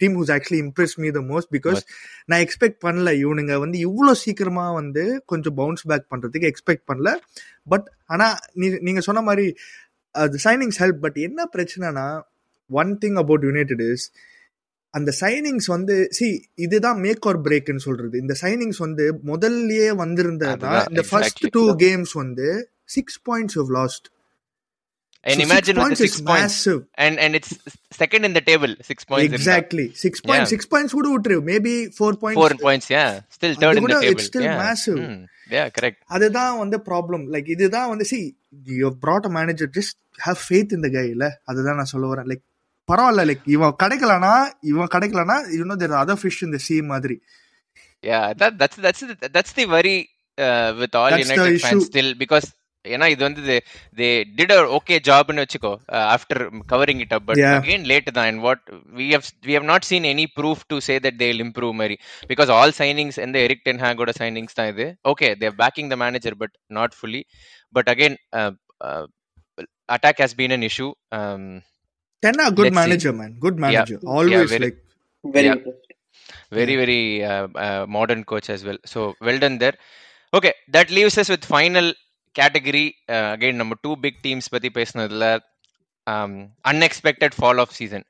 [0.00, 1.80] team who's actually impress me the most because
[2.26, 3.08] நான் எக்ஸ்பெக்ட் பண்ணல.
[3.24, 7.12] இவனுங்க வந்து இவ்வளோ சீக்கிரமா வந்து கொஞ்சம் பவுன்ஸ் பேக் பண்றதுக்கு எக்ஸ்பெக்ட் பண்ணல.
[7.68, 9.46] பட் ஆனா நீ நீங்க சொன்ன மாதிரி
[10.10, 12.06] அது சைனிங்ஸ் ஹெல்ப் பட் என்ன பிரச்சனைனா
[12.70, 14.06] one thing about United is
[14.90, 18.14] அந்த சைனிங்ஸ் வந்து சி இதுதான் மேக் ஆர் பிரேக்னு சொல்றது.
[18.18, 20.50] இந்த சைனிங்ஸ் வந்து முதல்லயே வந்திருந்தா
[20.90, 21.42] இந்த ஃபர்ஸ்ட்.
[21.50, 22.48] டூ கேம்ஸ் வந்து
[22.84, 24.06] six points have lost
[25.26, 27.50] And imagine with the six points, massive and and it's
[28.00, 29.34] second in the table, six points.
[29.36, 30.66] Exactly six point Yeah.
[30.72, 33.10] Points கூட விட்டுரு maybe four Four points points, yeah.
[33.36, 34.08] Still third in the table.
[34.12, 34.58] it's still yeah.
[34.64, 34.98] massive.
[35.04, 35.20] Mm.
[35.54, 35.98] Yeah, correct.
[36.16, 38.18] அதுதான் வந்து problem like இதுதான் வந்து see
[38.80, 39.94] you brought a manager just
[40.26, 42.44] have faith in the guy இல்ல அதுதான் நான் சொல்ல வரேன் like
[42.88, 44.34] பரவாயில்ல லைக் இவன் கிடைக்கலனா
[44.72, 47.18] இவன் கிடைக்கலனா you know there other fish in the sea மாதிரி
[48.04, 49.02] Yeah, that that's that's
[49.34, 49.94] that's the worry
[50.38, 52.46] uh, with all That's United fans still because
[52.94, 53.58] ஏன்னா இது வந்து they
[54.00, 56.36] they did a okay job னு வச்சுக்கோ uh, after
[56.72, 57.56] covering it up but Yeah.
[57.60, 58.60] again late தான் and what
[58.98, 61.96] we have we have not seen any proof to say that they'll improve மாதிரி
[62.32, 65.88] because all signings and the Eric Ten Hag ஓட signings தான் இது okay they're backing
[65.94, 67.22] the manager but not fully
[67.72, 68.52] but again uh,
[68.88, 69.04] uh,
[69.88, 71.44] attack has been an issue um,
[72.22, 72.82] டென்னா good Let's see.
[72.82, 74.78] Manager man good manager always very- like
[75.24, 75.58] very Yeah.
[76.58, 79.76] very very uh, uh, modern coach as well so well done there
[80.32, 81.86] okay that leaves us with final
[82.38, 82.84] category
[83.32, 85.26] again uh, நம்ம two big teams பற்றி பேசுனதில்
[86.70, 88.06] unexpected fall of season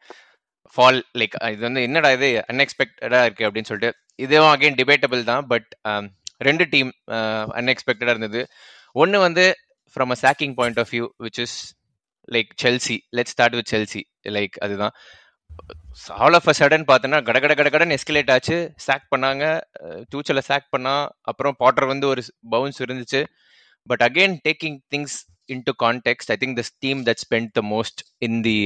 [0.77, 3.91] fall like இது வந்து என்னடா இது அன்எக்ஸ்பெக்டடாக இருக்குது அப்படின்னு சொல்லிட்டு
[4.25, 6.07] இதுவும் அகைன் டிபேட்டபிள் தான் பட் um,
[6.49, 6.91] ரெண்டு டீம்
[7.61, 8.41] அன்எக்ஸ்பெக்டடாக uh, இருந்தது.
[9.03, 9.45] ஒன்று வந்து
[9.97, 11.57] from a shocking point of view which is
[12.29, 14.03] like Chelsea let start with Chelsea
[14.37, 14.95] like அதுதான்.
[16.25, 18.57] ஆல் ஆஃப் அ சடன் பார்த்தோன்னா கட கட கட கடன் எஸ்கலேட் ஆச்சு.
[18.87, 19.45] சேக் பண்ணாங்க.
[20.12, 20.95] டூச்சலை சேக் பண்ணா
[21.31, 22.22] அப்புறம் பாட்டர் வந்து ஒரு
[22.55, 23.20] பவுன்ஸ் இருந்துச்சு.
[23.88, 25.17] But again taking things
[25.65, 28.57] into context I think this team that spend the most in the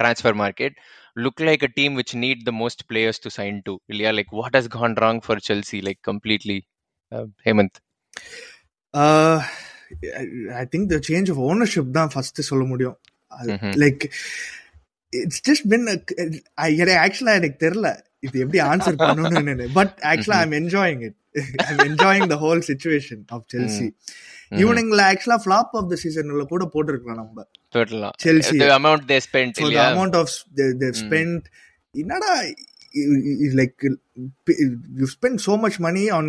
[0.00, 0.72] transfer market
[1.16, 4.52] look like a team which need the most players to sign to இல்லையா like what
[4.58, 6.58] has gone wrong for Chelsea like completely
[7.12, 7.74] uh, Hemant
[10.60, 12.96] I think the change of ownership தான் first சொல்ல முடியும்
[13.52, 13.72] Mhm.
[13.82, 14.04] Like
[15.12, 15.84] it's just been
[17.04, 17.90] actually எனக்கு தெரியல
[18.26, 21.18] இது எப்படி answer பண்ணணும்னு but ஆக்சுவலா I'm enjoying it
[21.67, 23.87] I'm enjoying the whole situation of Chelsea
[24.51, 24.57] Mhm.
[24.63, 28.57] இவனுங்களை ஆக்சுவலா ஃபிளாப் ஆஃப் த சீசன்ல கூட போட்டிருக்கலாம் நம்ம totally Chelsea.
[28.63, 30.27] the amount they spent for the இல்லையா amount of
[30.57, 31.05] they, they've Mm.
[31.07, 31.41] spent
[31.93, 32.31] என்னடா
[33.59, 33.81] like
[34.99, 36.25] you spend so much money on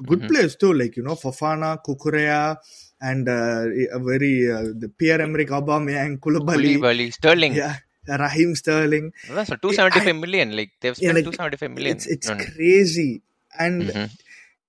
[0.00, 0.28] good Mhm.
[0.30, 2.40] players too like you know Fofana Kukurea
[3.10, 3.62] and uh,
[3.98, 7.74] a very uh, the Pierre Emerick Aubameyang Koulibaly Koulibaly Sterling yeah
[8.24, 12.36] Raheem Sterling அதான் so 275 million like they've spent எனக்கு- 275 million it's it's No,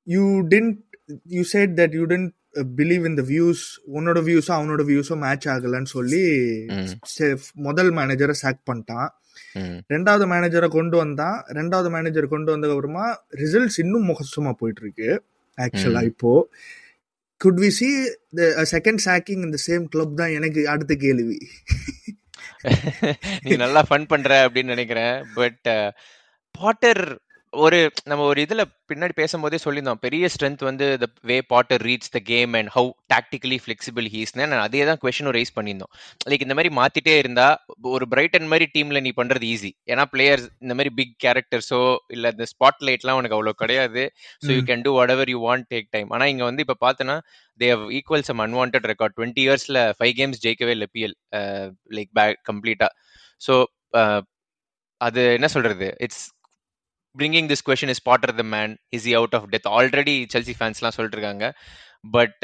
[0.05, 0.77] you didn't
[1.29, 3.59] you said that you didn't uh, believe in the views
[3.93, 6.23] உன்னோட வியூஸும் அவனோட வியூஸும் match ஆகலன்னு சொல்லி
[7.53, 9.07] முதல் மேனேஜரை chalk பண்ணிட்டான்.
[9.93, 11.45] ரெண்டாவது மேனேஜரை கொண்டு வந்தான்.
[11.47, 15.23] ரெண்டாவது மேனேஜர் கொண்டு வந்ததுக்கு அப்புறமா ரிசல்ட்ஸ் இன்னும் மோசமா போயிட்டு இருக்கு
[15.57, 16.03] ஆக்சுவலா.
[16.03, 16.49] இப்போ.
[17.37, 17.87] Good we see
[18.35, 21.37] second shocking இந்த சேம் கிளப் தான் எனக்கு அடுத்த கேள்வி.
[23.43, 25.67] நீ நல்லா ஃபன் பண்ற அப்படின்னு நினைக்கிறேன் பட்
[26.51, 27.24] பாட்டர்
[27.63, 27.77] ஒரு
[28.09, 32.53] நம்ம ஒரு இதுல பின்னாடி பேசும்போதே சொல்லியிருந்தோம் பெரிய ஸ்ட்ரென்த் வந்து the way Potter reads the game
[32.59, 35.91] and how tactically flexible ஹீஸ்னு நான் அதே தான் கொஸ்டினும் ரைஸ் பண்ணியிருந்தோம்.
[36.29, 37.47] லைக் இந்த மாதிரி மாத்திட்டே இருந்தா
[37.93, 41.81] ஒரு பிரைட்டன் மாதிரி டீம்ல நீ பண்றது ஈஸி ஏன்னா பிளேயர்ஸ் இந்த மாதிரி பிக் கேரக்டர்ஸோ
[42.15, 44.03] இல்ல இந்த ஸ்பாட் லைட்லாம் உனக்கு அவ்வளவு கிடையாது.
[44.43, 44.61] So you.
[44.69, 47.17] Can do whatever you want take time ஆனா இங்க வந்து இப்ப பார்த்தனா
[47.59, 51.17] they have equal some unwanted record twenty இயர்ஸ்ல ஃபைவ் கேம்ஸ் ஜெயிக்கவே இல்லை பிஎல்
[51.97, 52.89] லைக் பேக் கம்ப்ளீட்டா
[53.41, 53.55] ஸோ
[55.01, 55.87] அது என்ன சொல்றது?
[56.05, 56.23] It's
[57.15, 58.77] bringing this question is Potter the man?
[58.91, 59.65] Is he out of depth?
[59.79, 61.47] Already Chelsea fans எல்லாம் சொல்லிட்டு இருக்காங்க
[62.15, 62.37] but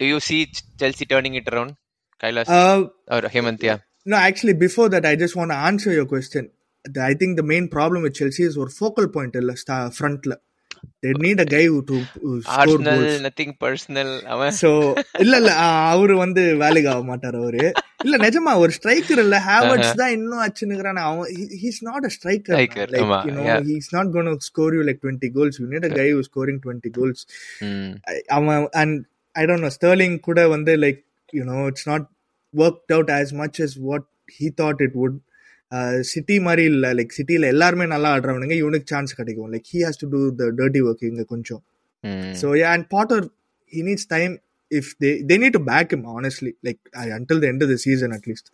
[0.00, 1.72] do you see Ch- Chelsea turning it around?
[2.22, 3.62] Kailash Uh, or Hemant?
[3.62, 3.78] Yeah.
[4.04, 6.44] no, actually, before that, I just want to answer your question.
[6.94, 9.52] The- I think the main problem with Chelsea is ஒரு focal point இல்ல
[10.82, 11.02] star frontல.
[11.02, 13.20] They need a guy who to uh, score Arsenal, goals.
[13.22, 14.08] nothing personal.
[14.34, 14.70] அவன் so
[15.24, 15.52] இல்ல இல்ல
[15.92, 17.62] அவரு வந்து வேலைக்கு ஆக மாட்டாரு அவரு
[18.04, 21.30] இல்ல நிஜமா ஒரு ஸ்ட்ரைக்கர் இல்ல ஹேவர்ட்ஸ் தான் இன்னும் அச்சுனுக்குறான் அவன்
[21.62, 23.62] he's not a striker Striker, like you know yeah.
[23.70, 26.94] He's not gonna score you like 20 goals you need a guy who scoring 20
[26.98, 27.22] goals
[28.38, 28.96] அவன் and
[29.34, 31.00] I don't know Sterling கூட வந்து like
[31.32, 32.06] you know it's not
[32.54, 34.06] work out as much as what
[34.38, 35.18] he thought it would
[36.12, 40.08] City மாதிரி இல்ல like சிட்டில எல்லாருமே நல்லா ஆடுறவனுங்க இவனுக்கு chance கிடைக்கும் like he has to
[40.14, 41.62] do the dirty work இங்க கொஞ்சம்
[42.04, 42.30] ம்.
[42.40, 43.18] So yeah, and Potter,
[43.72, 44.34] he needs time.
[44.70, 47.78] If they they need to back him honestly, like uh, until the end of the
[47.86, 48.46] season at least.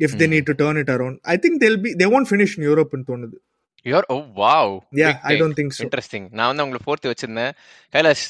[0.00, 0.32] If they Hmm.
[0.34, 3.04] need to turn it around, I think they'll be they won't finish in Europe in
[3.04, 3.38] Tonadu.
[3.86, 4.66] You're oh wow.
[4.92, 5.40] Yeah, Big I take.
[5.42, 5.82] don't think so.
[5.86, 6.24] Interesting.
[6.38, 7.52] நான் வந்து உங்களை fourth வச்சிருந்தேன்
[7.94, 8.26] Kailash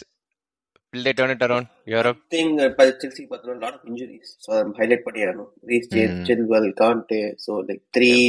[0.92, 1.66] will they turn it around
[1.96, 2.18] Europe?
[2.26, 4.28] I think uh, by Chelsea பார்த்தோம்னா lot of injuries.
[4.44, 5.50] So I'm highlight பண்ணியாகணும்.
[5.70, 6.24] Reece James, Mm.
[6.28, 7.20] Chilwell, Kante.
[7.44, 8.20] So like three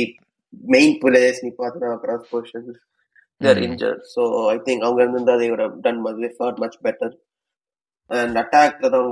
[0.76, 1.52] main players நீ
[1.98, 2.76] across positions
[3.44, 3.68] they're Mm.
[3.70, 4.00] injured.
[4.16, 4.22] So
[4.56, 7.10] I think அவங்க இருந்திருந்தா they would have done much, they fought much better.
[8.10, 9.08] And attack தான்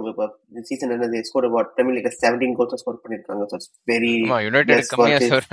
[0.49, 3.43] இந்த season என்ன they scored about Premier League 17 goals score பண்ணிருக்காங்க.
[3.51, 5.19] So it's very ஆமா United less கம்மியா.
[5.23, 5.49] Score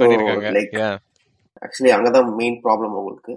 [0.00, 0.52] பண்ணிருக்காங்க
[0.82, 0.90] yeah
[1.62, 3.32] actually அங்கதான் மெயின் ப்ராப்ளம் உங்களுக்கு.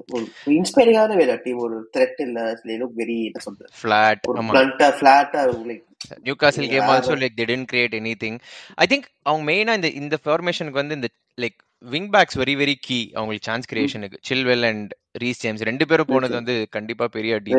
[0.54, 2.40] இன்ஸ்பைரிங்கான வேலை டீம் ஒரு த்ரெட் இல்ல
[2.76, 5.86] லுக் வெரி என்ன சொல்றது ஃபிளாட் ஒரு பிளண்டா ஃபிளாட்டா உங்களுக்கு
[6.26, 8.38] நியூ காசல் கேம் வேற also like they don't create anything
[8.78, 13.00] I think அவங்க மெயினா இந்த இந்த ஃபார்மேஷனுக்கு வந்து இந்த like wing backs very very key
[13.16, 14.92] அவங்களுக்கு சான்ஸ் கிரியேஷனுக்கு சில்வெல் அண்ட்
[15.22, 17.52] ரீஸ் ஜேம்ஸ் ரெண்டு பேரும் போனது வந்து கண்டிப்பா பெரிய அடி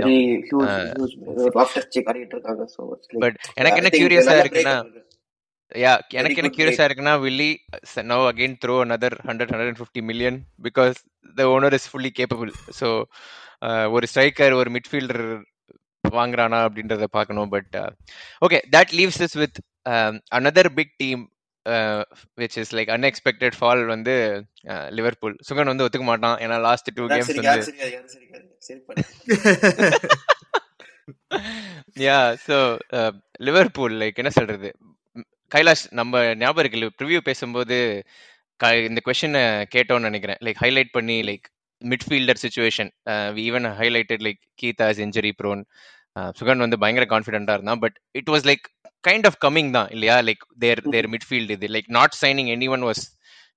[3.22, 4.76] பட் எனக்கு என்ன கியூரியஸா இருக்குன்னா
[5.72, 7.48] யா எனக்கு என்ன கியூரியஸா இருக்குன்னா Boehly
[8.10, 10.96] now again throw another hundred hundred fifty million because
[11.36, 12.50] the owner is fully capable
[12.80, 12.88] so
[13.90, 15.22] ஒரு ஸ்ட்ரைக்கர் ஒரு மிட்ஃபீல்டர்
[16.04, 17.76] வாங்குறானா அப்படின்றத பார்க்கணும் but
[18.42, 19.58] okay that leaves us with
[20.30, 21.22] another big team
[22.38, 24.14] which is like unexpected fall வந்து
[24.90, 27.48] Liverpool Sugan வந்து ஒத்துக்க மாட்டான் ஏன்னா லாஸ்ட் டூ கேம்ஸ் வந்து
[32.06, 32.56] யா ஸோ
[33.40, 34.70] லிவர்பூல் லைக் என்ன சொல்றது?
[35.54, 38.04] கைலாஷ் நம்ம ஞாபகம் இருக்கு ப்ரிவியூ பேசும்போது
[38.56, 40.36] க- இந்த கொஸ்டினை கேட்டோம்னு நினைக்கிறேன்.
[40.40, 41.42] லைக் ஹைலைட் பண்ணி like
[41.84, 45.64] midfielder situation even highlighted like Keita's injury prone
[46.20, 47.78] Sugan வந்து பயங்கர கான்ஃபிடென்ட்டா இருந்தான்.
[47.78, 50.18] But it was like kind of coming தான் இல்லையா?
[50.18, 51.66] லைக் தேர் தேர் மிட்ஃபீல்டு இது.
[51.66, 53.04] Like not signing anyone was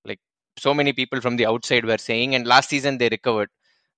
[0.08, 0.22] like
[0.56, 3.52] so many people from the outside were saying and last season they recovered.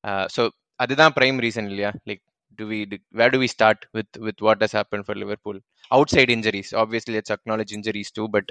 [0.07, 1.91] uh, so அதுதான் prime reason இல்லையா?
[2.05, 2.21] Like
[2.59, 5.57] do we do, where do we start with with what has happened for liverpool
[5.97, 8.47] outside injuries obviously let's acknowledge injuries too but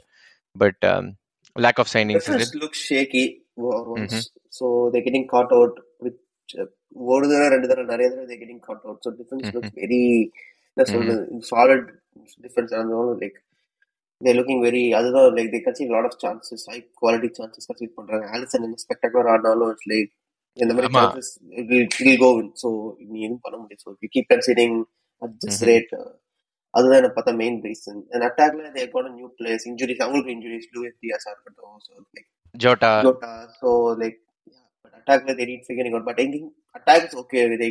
[0.62, 1.06] but um,
[1.66, 3.24] lack of signings is Defense it looks shaky
[3.68, 4.22] o- once mm-hmm.
[4.58, 5.74] so they're getting caught out
[6.06, 6.16] with
[6.62, 6.68] uh,
[7.12, 9.56] ஒரு தடவை ரெண்டு தடவை நிறைய தடவை they're getting caught out so defense Mm-hmm.
[9.58, 10.02] looks very
[10.76, 10.92] என்ன Mm-hmm.
[10.94, 11.82] சொல்றது solid
[12.46, 13.36] defense இருந்தாலும் like
[14.20, 17.92] they're looking very அதுதான் like they concede a lot of chances high quality chances concede
[17.98, 20.10] பண்றாங்க ஆலிசன் என்ன ஸ்பெக்டாகுலர் ஆனாலும் it's like
[20.56, 20.88] இந்த மாதிரி
[22.06, 22.48] will go in.
[22.62, 22.68] So
[23.12, 24.74] நீ எதுவும் பண்ண you keep conceding
[25.22, 25.70] at this mm-hmm.
[25.70, 26.10] rate uh,
[26.74, 30.96] அதுதான் எனக்கு பார்த்தா மெயின் ரீசன் அண்ட் அட்டாக்ல they got new players injuries அவங்களுக்கு இன்ஜுரிஸ் லூயிஸ்
[31.02, 31.76] டியாஸா இருக்கட்டும்.
[31.86, 32.90] So like jota.
[33.06, 33.68] Jota so
[34.02, 34.16] like
[34.84, 36.48] but அட்டாக்ல they need figuring out but எங்கிங்
[36.78, 37.64] attack is okay with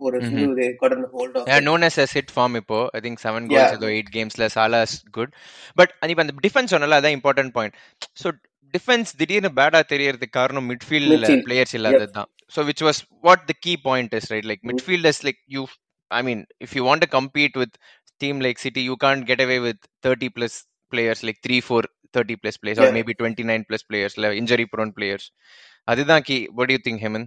[0.00, 0.18] ஒரு
[0.60, 2.80] they got an hold of it known as a sit form இப்போ.
[2.98, 5.32] I think seven yeah goals ஏதோ eight கேம்ஸ்ல Salah's good
[5.80, 7.76] but அந்த defence சொன்னல அதான் important point
[8.22, 8.28] so
[8.74, 13.44] defence திடீர்னு பேடா தெரியறதுக்கு காரணம் மிட்ஃபீல்ட்ல மிட்ஃபீல்ட் பிளேயர்ஸ் எப் இல்லாதது தான் so which was what
[13.50, 15.62] the key point is right like midfielders like you
[16.10, 17.76] I mean if you want to compete with
[18.20, 20.58] team like City you can't get away with thirty plus
[20.92, 24.66] players like three four thirty plus players or maybe twenty nine plus players இல்லை injury
[24.74, 25.26] prone players
[25.88, 27.26] அதுதான் key what you think Heman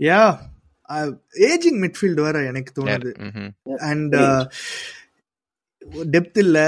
[0.00, 0.22] yeah
[1.48, 3.10] ageing midfield வேற எனக்கு தோணுது.
[3.88, 4.14] And
[6.12, 6.58] depth இல்ல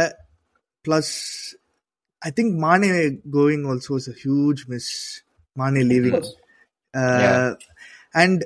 [0.84, 1.14] plus
[2.22, 2.88] I think Mane
[3.32, 4.90] going also is a huge miss
[5.52, 6.36] Mane leaving course
[6.94, 7.56] yeah
[8.12, 8.42] and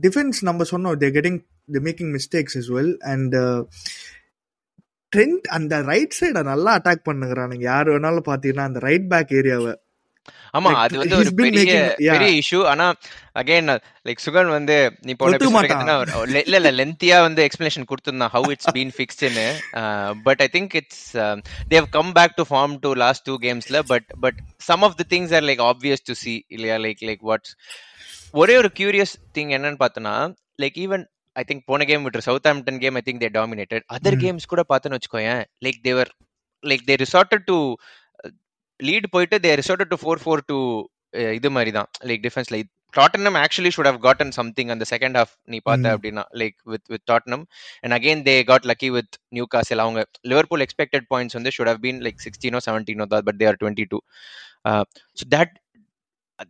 [0.00, 1.38] defence நம்ம சொன்னோம் they getting
[1.72, 3.34] the making mistakes as well and
[5.16, 7.60] Trent அந்த right சைடை நல்லா attack பண்ணுகிறானுங்க.
[7.60, 9.72] யார் வேணாலும் பார்த்தீங்கன்னா அந்த ரைட் பேக் ஏரியாவை
[10.54, 11.74] ஆமா அது வந்து ஒரு பெரிய.
[12.12, 12.86] பெரிய இஷ்யூ ஆனா
[13.34, 13.70] அகெயின்
[14.06, 15.38] லைக் சுகன் வந்து நீ போன
[16.44, 19.46] இல்ல இல்ல லென்த்தியா வந்து எக்ஸ்பிளனேஷன் கொடுத்திருந்தான் how it's been ஃபிக்ஸ்ட்னு
[20.22, 21.04] but I think it's
[21.70, 25.06] they have come back to form to last two கேம்ஸ்ல but but some of the
[25.14, 26.76] things are like obvious to see இல்லையா?
[26.78, 27.54] லைக் லைக் வாட்ஸ்
[28.32, 30.16] ஒரே ஒரு curious thing என்னன்னு பார்த்தோன்னா
[30.62, 31.04] like even
[31.36, 34.18] I think போன game விட்டு Southampton game I think they dominated other.
[34.24, 36.10] Games கூட பார்த்தோன்னு வச்சுக்கோயேன் like they were
[36.64, 37.56] like they resorted to
[38.80, 40.58] lead போயிட்டு they resorted to four four two
[41.38, 45.32] இது மாதிரி தான் like defence like Tottenham actually should have gotten something அந்த second half
[45.52, 45.92] நீ பார்த்த.
[45.96, 47.44] அப்படின்னா like with with Tottenham
[47.84, 49.14] and again they got lucky with
[49.54, 50.00] Newcastle அவங்க
[50.32, 53.86] Liverpool expected points வந்து should have been like சிக்ஸ்டீனோ செவன்டீனோ தான் but they are twenty
[53.92, 54.00] two
[55.18, 55.54] so that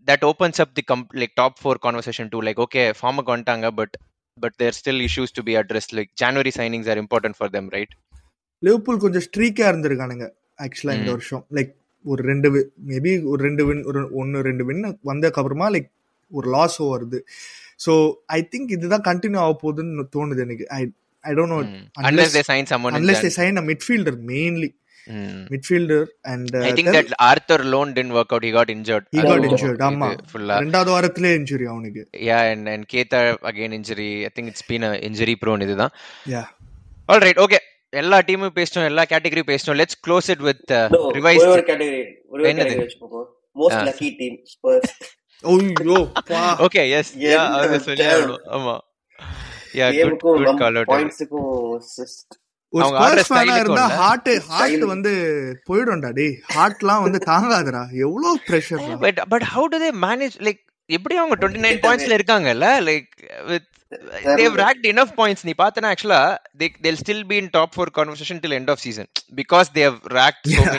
[0.07, 2.41] that opens up the comp- like top four conversation too.
[2.41, 3.91] Like okay farmer வந்துட்டாங்க but
[4.39, 5.93] but there's still issues to be addressed.
[5.93, 7.93] Like january signings are important for them right?
[8.63, 10.27] Liverpool கொஞ்சம் ஸ்ட்ரீக்கா இருந்திருக்கானுங்க
[10.59, 11.11] ஆக்சுவலா இந்த.
[11.11, 11.43] வருஷம்.
[11.57, 11.73] Like
[12.05, 12.49] ஒரு ரெண்டு
[12.91, 15.89] maybe ஒரு ரெண்டு வின் ஒரு ஒன்னு ரெண்டு வின் வந்ததுக்கு அப்புறமா லைக்
[16.33, 17.19] ஒரு லாஸ் வருது
[17.87, 17.93] ஸோ
[18.31, 20.83] ஐ திங்க் இதுதான் கண்டினியூ ஆக போகுதுன்னு தோணுது எனக்கு I
[21.25, 21.81] I don't know Mm.
[22.11, 24.69] unless they sign someone in unless they sign a midfielder mainly
[25.07, 25.37] Mm.
[25.53, 29.33] Midfielder and i think that arthur loan didn't work out he got injured he got
[29.35, 30.09] அது injured, ஆமா.
[30.15, 30.57] இது full-ஆ.
[30.65, 33.21] ரெண்டாவது வாரத்திலே injury அவனுக்கு yeah and and Kheda
[33.53, 35.95] again injury i think it's been a injury prone இதுதான்
[36.35, 36.43] யா
[37.09, 37.61] right okay
[37.93, 41.63] எல்லா டீமும் பேசிட்டோம் எல்லா கேட்டகரி பேசிட்டோம் let's close it with uh, No, ஒரே revised ஒரு.
[43.57, 43.85] Most Ah.
[43.89, 44.85] lucky team, Spurs.
[45.45, 45.97] ஐயோ
[46.93, 48.13] yes yeah என்ன அது சொல்லி damn.
[48.13, 48.45] ஆகணும்.
[48.49, 48.75] ஆமா
[49.75, 52.29] yeah good Game-க்கும் good நம் call out points-க்கும் assist.
[52.73, 53.85] ஒரு ஸ்பர்ஸ் ஃபேனா இருந்தா?
[54.01, 54.85] Heart heart.
[54.85, 55.13] வந்து
[55.69, 60.61] போயிடும்டா டேய் ஹார்ட்லாம் வந்து தாங்காதுடா எவ்வளவு pressure but but how do they manage like
[60.91, 63.11] எப்படி அவங்க டுவெண்ட்டி நைன் பாயிண்ட்ஸ்ல இருக்காங்கல்ல லைக்
[63.47, 66.23] வித் நீ பார்த்தனா ஆக்சுவலா
[70.45, 70.75] Yeah.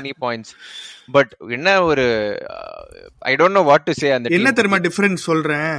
[1.49, 2.05] என்ன ஒரு
[3.19, 4.53] I don't know what to say அந்த என்ன team.
[4.53, 5.73] தெரியுமா டிஃபரன்ஸ் சொல்றேன்?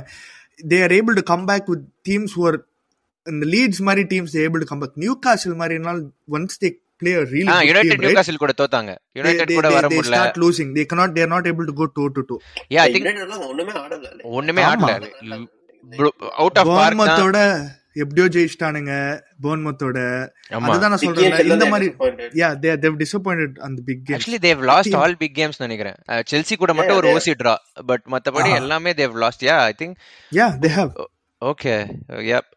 [0.69, 2.59] They are able to come back with teams ஒரு
[3.27, 7.67] இந்த லீட்ஸ் மாதிரி teams able to come back Newcastle மாதிரினால் once they play uh really
[7.67, 8.93] United Newcastle கூட தோத்தாங்க.
[9.13, 10.03] யுனைடெட் கூட வர முடியல.
[10.03, 12.41] Start losing they cannot they are not able to go toe to toe
[12.75, 14.07] yeah I think United எல்லாம் ஒண்ணுமே ஆடல.
[14.39, 14.91] ஒண்ணுமே ஆமா.
[14.93, 15.43] ஆடல.
[16.37, 16.73] Out of
[17.95, 18.93] எப்படியோ ஜெயிச்சிட்டானுங்க
[20.67, 22.31] அதுதான் நான் சொல்றேன் இந்த மாதிரி disappointed.
[22.35, 24.95] Yeah they they've disappointed அந்த big game actually they've lost.
[24.95, 25.99] All big games நினைக்கிறேன்.
[26.31, 27.55] செல்சி கூட மட்டும் Yeah, ஒரு they- ஓசி டிரா
[27.87, 28.55] பட் மத்தபடி.
[28.55, 29.97] எல்லாமே they've lost yeah I think
[30.33, 30.91] yeah they have
[31.43, 31.75] okay
[32.27, 32.49] yup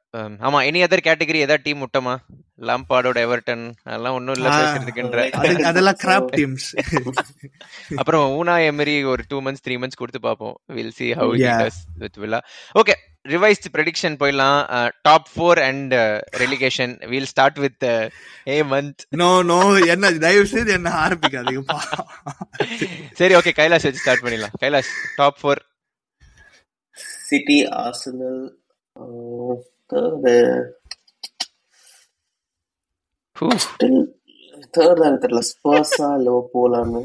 [0.41, 2.13] ஆமா எனி அதர் கேட்டகரி ஏதாவது team விட்டோமா
[2.61, 4.49] லாம்பார்டோட எவர்டன் அதெல்லாம் ஒண்ணும் இல்ல.
[4.49, 5.19] பேசுறதுக்குன்ற.
[5.63, 6.67] அதெல்லாம் கிராப் டீம்ஸ்
[7.99, 10.55] அப்புறம் ஊனா எமரி ஒரு டூ மந்த்ஸ் த்ரீ மந்த்ஸ் கொடுத்து பார்ப்போம்.
[10.65, 11.59] Will Yeah.
[11.61, 12.39] Does with Villa
[12.79, 12.95] okay
[13.33, 14.59] revised prediction போயிடலாம்.
[15.07, 15.93] Top four and
[16.43, 17.85] relegation will start with
[18.53, 19.59] a month no no
[19.93, 21.79] என்ன தயவு செய்து என்ன ஆரம்பிக்காதீங்கப்பா
[23.21, 24.57] சரி ஓகே கைலாஷ் வச்சு ஸ்டார்ட் பண்ணிடலாம்.
[24.65, 25.61] Kailash top four
[27.29, 28.35] City, Arsenal,
[29.91, 30.25] third,
[33.63, 33.97] still
[34.75, 35.41] third தான் தெரியல.
[35.49, 37.01] ஸ்பர்ஸா லிவர்பூலான்னு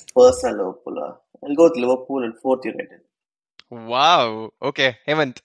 [0.00, 1.06] ஸ்பர்ஸா லிவர்பூலா
[1.42, 3.00] I'll go with Liverpool and fourth United.
[3.72, 5.40] Wow okay Hemant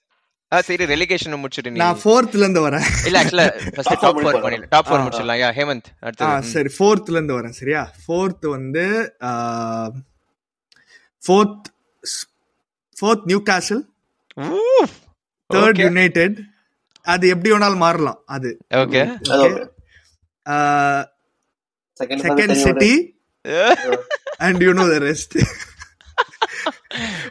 [0.52, 2.86] ஆ சரி ரெலிகேஷன் முடிச்சிட்டு நான் ஃபோர்த்ல இருந்து வரேன்.
[3.06, 4.44] இல்ல actually first Top four top four முடிப்போம்.
[4.44, 5.04] பண்ணிடலாம் டாப் ஃபோர் ஆ, ஆ.
[5.04, 5.40] முடிச்சிடலாம்.
[5.40, 7.82] யா ஹேமந்த் ஆ அடுத்தது சரி ஃபோர்த்ல இருந்து வரேன் சரியா?
[8.02, 8.84] ஃபோர்த் வந்து
[11.22, 11.68] fourth
[12.96, 13.82] fourth Newcastle
[15.50, 16.36] third United
[17.06, 18.50] அது எப்படி வேணாலும் மாறலாம் அது.
[18.80, 19.00] Okay.
[22.22, 22.92] Second City
[24.40, 25.34] and you know the rest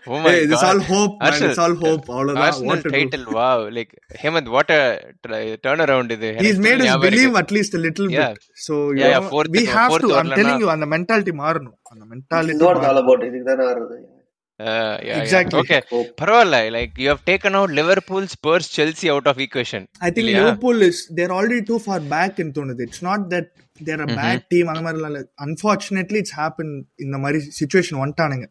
[0.07, 1.47] oh my it's all hope Arsenal.
[1.47, 4.81] It's all hope அவ்வளவுதான் Arsenal what to to title wow like Hemant what a
[5.65, 8.31] turn around இது He's made us believe at least a little Yeah.
[8.31, 8.47] bit.
[8.65, 10.09] So you Yeah, yeah, know, fourth we have to.
[10.21, 11.77] I'm telling you, அந்த mentality மாறணும்.
[11.91, 13.97] அந்த It's all about இதுக்கு தானே ஆடுறது
[14.69, 15.59] Uh.
[15.61, 15.79] Okay.
[15.91, 16.09] Hope.
[16.21, 20.41] பரவாயில்ல like you have taken out Liverpool Spurs Chelsea out of equation I think இல்லையா?
[20.43, 22.85] Liverpool is they're already too far back in தோணுது.
[22.87, 23.47] It's not that
[23.85, 25.21] they're a bad team அந்த மாதிரி இல்ல.
[25.47, 28.47] Unfortunately, it's happened இந்த மாதிரி situation வந்துட்டானுங்க.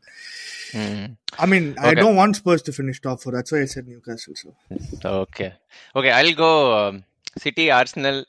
[1.43, 2.01] I mean, I Okay.
[2.03, 3.33] don't want Spurs to finish top four.
[3.37, 4.35] That's why I said Newcastle.
[4.43, 4.49] So
[5.23, 5.47] okay
[5.99, 6.51] okay I'll go
[7.45, 8.21] city Arsenal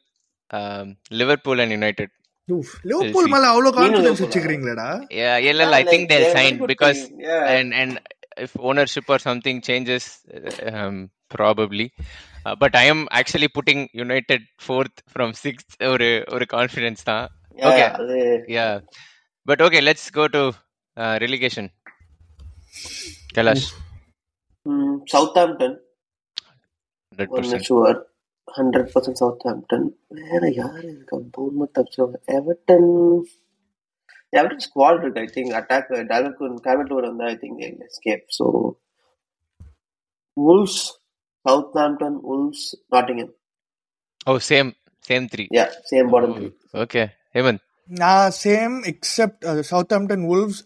[1.21, 2.13] Liverpool and United
[2.91, 4.87] Liverpool மேல அவ்வளவு confidence வச்சுக்கிறீங்களா
[5.43, 7.01] இல்ல இல்ல I think they sign because
[7.53, 7.95] and and
[8.37, 10.07] if ownership or something changes
[11.35, 11.87] probably
[12.61, 17.25] but I am actually putting United fourth from sixth ஒரு ஒரு confidence தான்.
[17.59, 17.85] Okay
[18.55, 18.67] yeah
[19.47, 20.43] but okay let's go to
[21.25, 21.69] relegation
[23.35, 23.67] Kailash
[25.37, 25.77] Southampton
[27.19, 28.10] 100%
[28.47, 29.19] hundred percent
[29.51, 29.87] Southampton
[30.21, 31.17] வேற யாரு இருக்கா?
[31.37, 32.19] Bournemouth தப்பிச்சிருவாங்க.
[32.39, 32.89] Everton
[34.33, 38.47] every squad இருக்கு I think attack டாலகுன் காமெட்டூர் வந்து I think escape so
[40.37, 40.77] Wolves,
[41.45, 42.61] Southampton, Wolves,
[42.91, 43.31] Nottingham.
[44.27, 44.71] Oh same
[45.05, 46.51] same three Yeah, same bottom three.
[46.83, 47.03] Okay
[47.35, 49.43] Hemant நான் same except
[49.97, 50.59] Southampton wolves.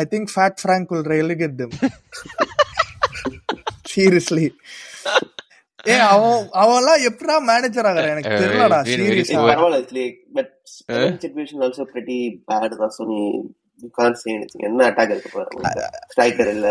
[0.00, 1.72] I think fat Frank will relegate them.
[3.92, 4.46] Seriously
[5.90, 9.48] ஏ அவன் அவன்லாம் எப்படா manager எனக்கு Uh, தெரியலடா சீரியஸா poor.
[9.50, 9.80] பரவாயில்ல
[10.74, 12.18] Spain situation also pretty
[12.50, 13.20] bad தான் so நீ
[14.34, 16.68] anything என்ன அட்டாக் இருக்கு பாரு ஸ்ட்ரைக்கர் இல்ல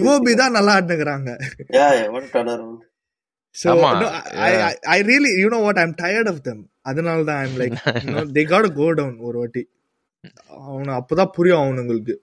[0.00, 0.76] இவோபி தான் நல்லா
[1.78, 2.78] yeah yeah what a turnaround
[3.56, 4.08] So ஆமா, no,
[4.48, 4.50] I.
[4.66, 6.58] I, I really, you know what, I'm tired of them.
[6.90, 7.74] அதனால தான் I'm like,
[8.04, 9.62] you know, they gotta go down ஒரு வாட்டி
[10.68, 12.14] அவனு அப்பதான் புரியும் அவனுங்களுக்கு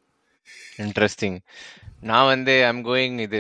[0.86, 1.38] இன்ட்ரெஸ்டிங்
[2.02, 3.39] நான் வந்து ஐம் கோயிங் இது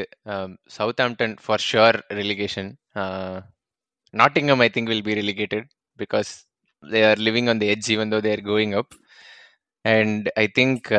[1.05, 2.69] Southampton for sure relegation
[4.13, 5.67] Nottingham I think will be relegated
[5.99, 6.31] because
[6.83, 8.95] they are living on the edge even though they are going up
[9.85, 10.89] and I think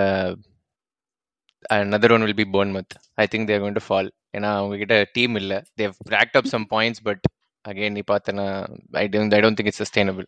[1.71, 2.93] another one will be Bournemouth.
[3.19, 4.07] I think they're going to fall.
[4.37, 7.25] ஏன்னா அவங்க கிட்ட team இல்ல they've racked up some points but
[7.65, 8.45] again நீ பார்த்தனா
[8.93, 10.27] I don't I don't think it's sustainable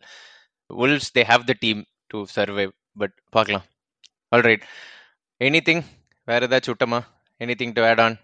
[0.69, 3.65] Wolves they have the team to survive but பார்க்கலாம்.
[4.31, 4.65] All right
[5.41, 5.83] anything
[6.27, 6.99] வேற ஏதாச்சும் விட்டமா?
[7.61, 8.17] Anything to add on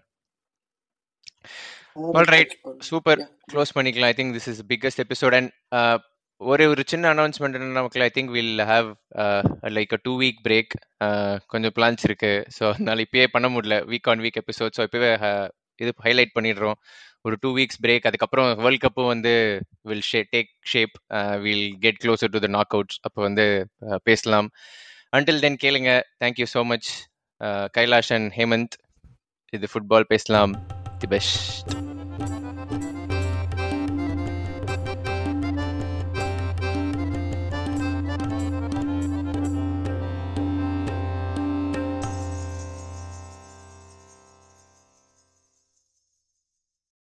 [2.18, 2.54] all right
[2.90, 3.20] super
[3.52, 4.12] close பண்ணிக்கலாம்.
[4.14, 5.52] I think this is biggest episode and
[6.42, 8.88] ஒரே ஒரு சின்ன announcement என்ன நமக்கு I think will have
[9.78, 10.74] like a two week break
[11.54, 12.32] கொஞ்சம் பிளான்ஸ் இருக்கு.
[12.58, 13.78] ஸோ அதனால இப்பயே பண்ண முடியல.
[13.92, 15.48] Week on week episode so இப்பவே uh,
[15.84, 16.78] இது ஹைலைட் பண்ணிடுறோம்.
[17.26, 19.34] ஒரு டூ வீக்ஸ் பிரேக் அதுக்கப்புறம் வேர்ல்ட் கப்பும் வந்து
[19.90, 20.96] வில் ஷே take shape
[21.46, 23.46] will get closer to the knockouts அப்போ வந்து
[23.90, 24.50] uh, பேசலாம்.
[25.18, 25.92] அன்டில் தென் கேளுங்க.
[26.24, 26.90] Thank you so much
[27.78, 28.76] Kailash and Hemant
[29.52, 30.54] இது ஃபுட்பால் பேசலாம்.
[31.00, 31.72] The best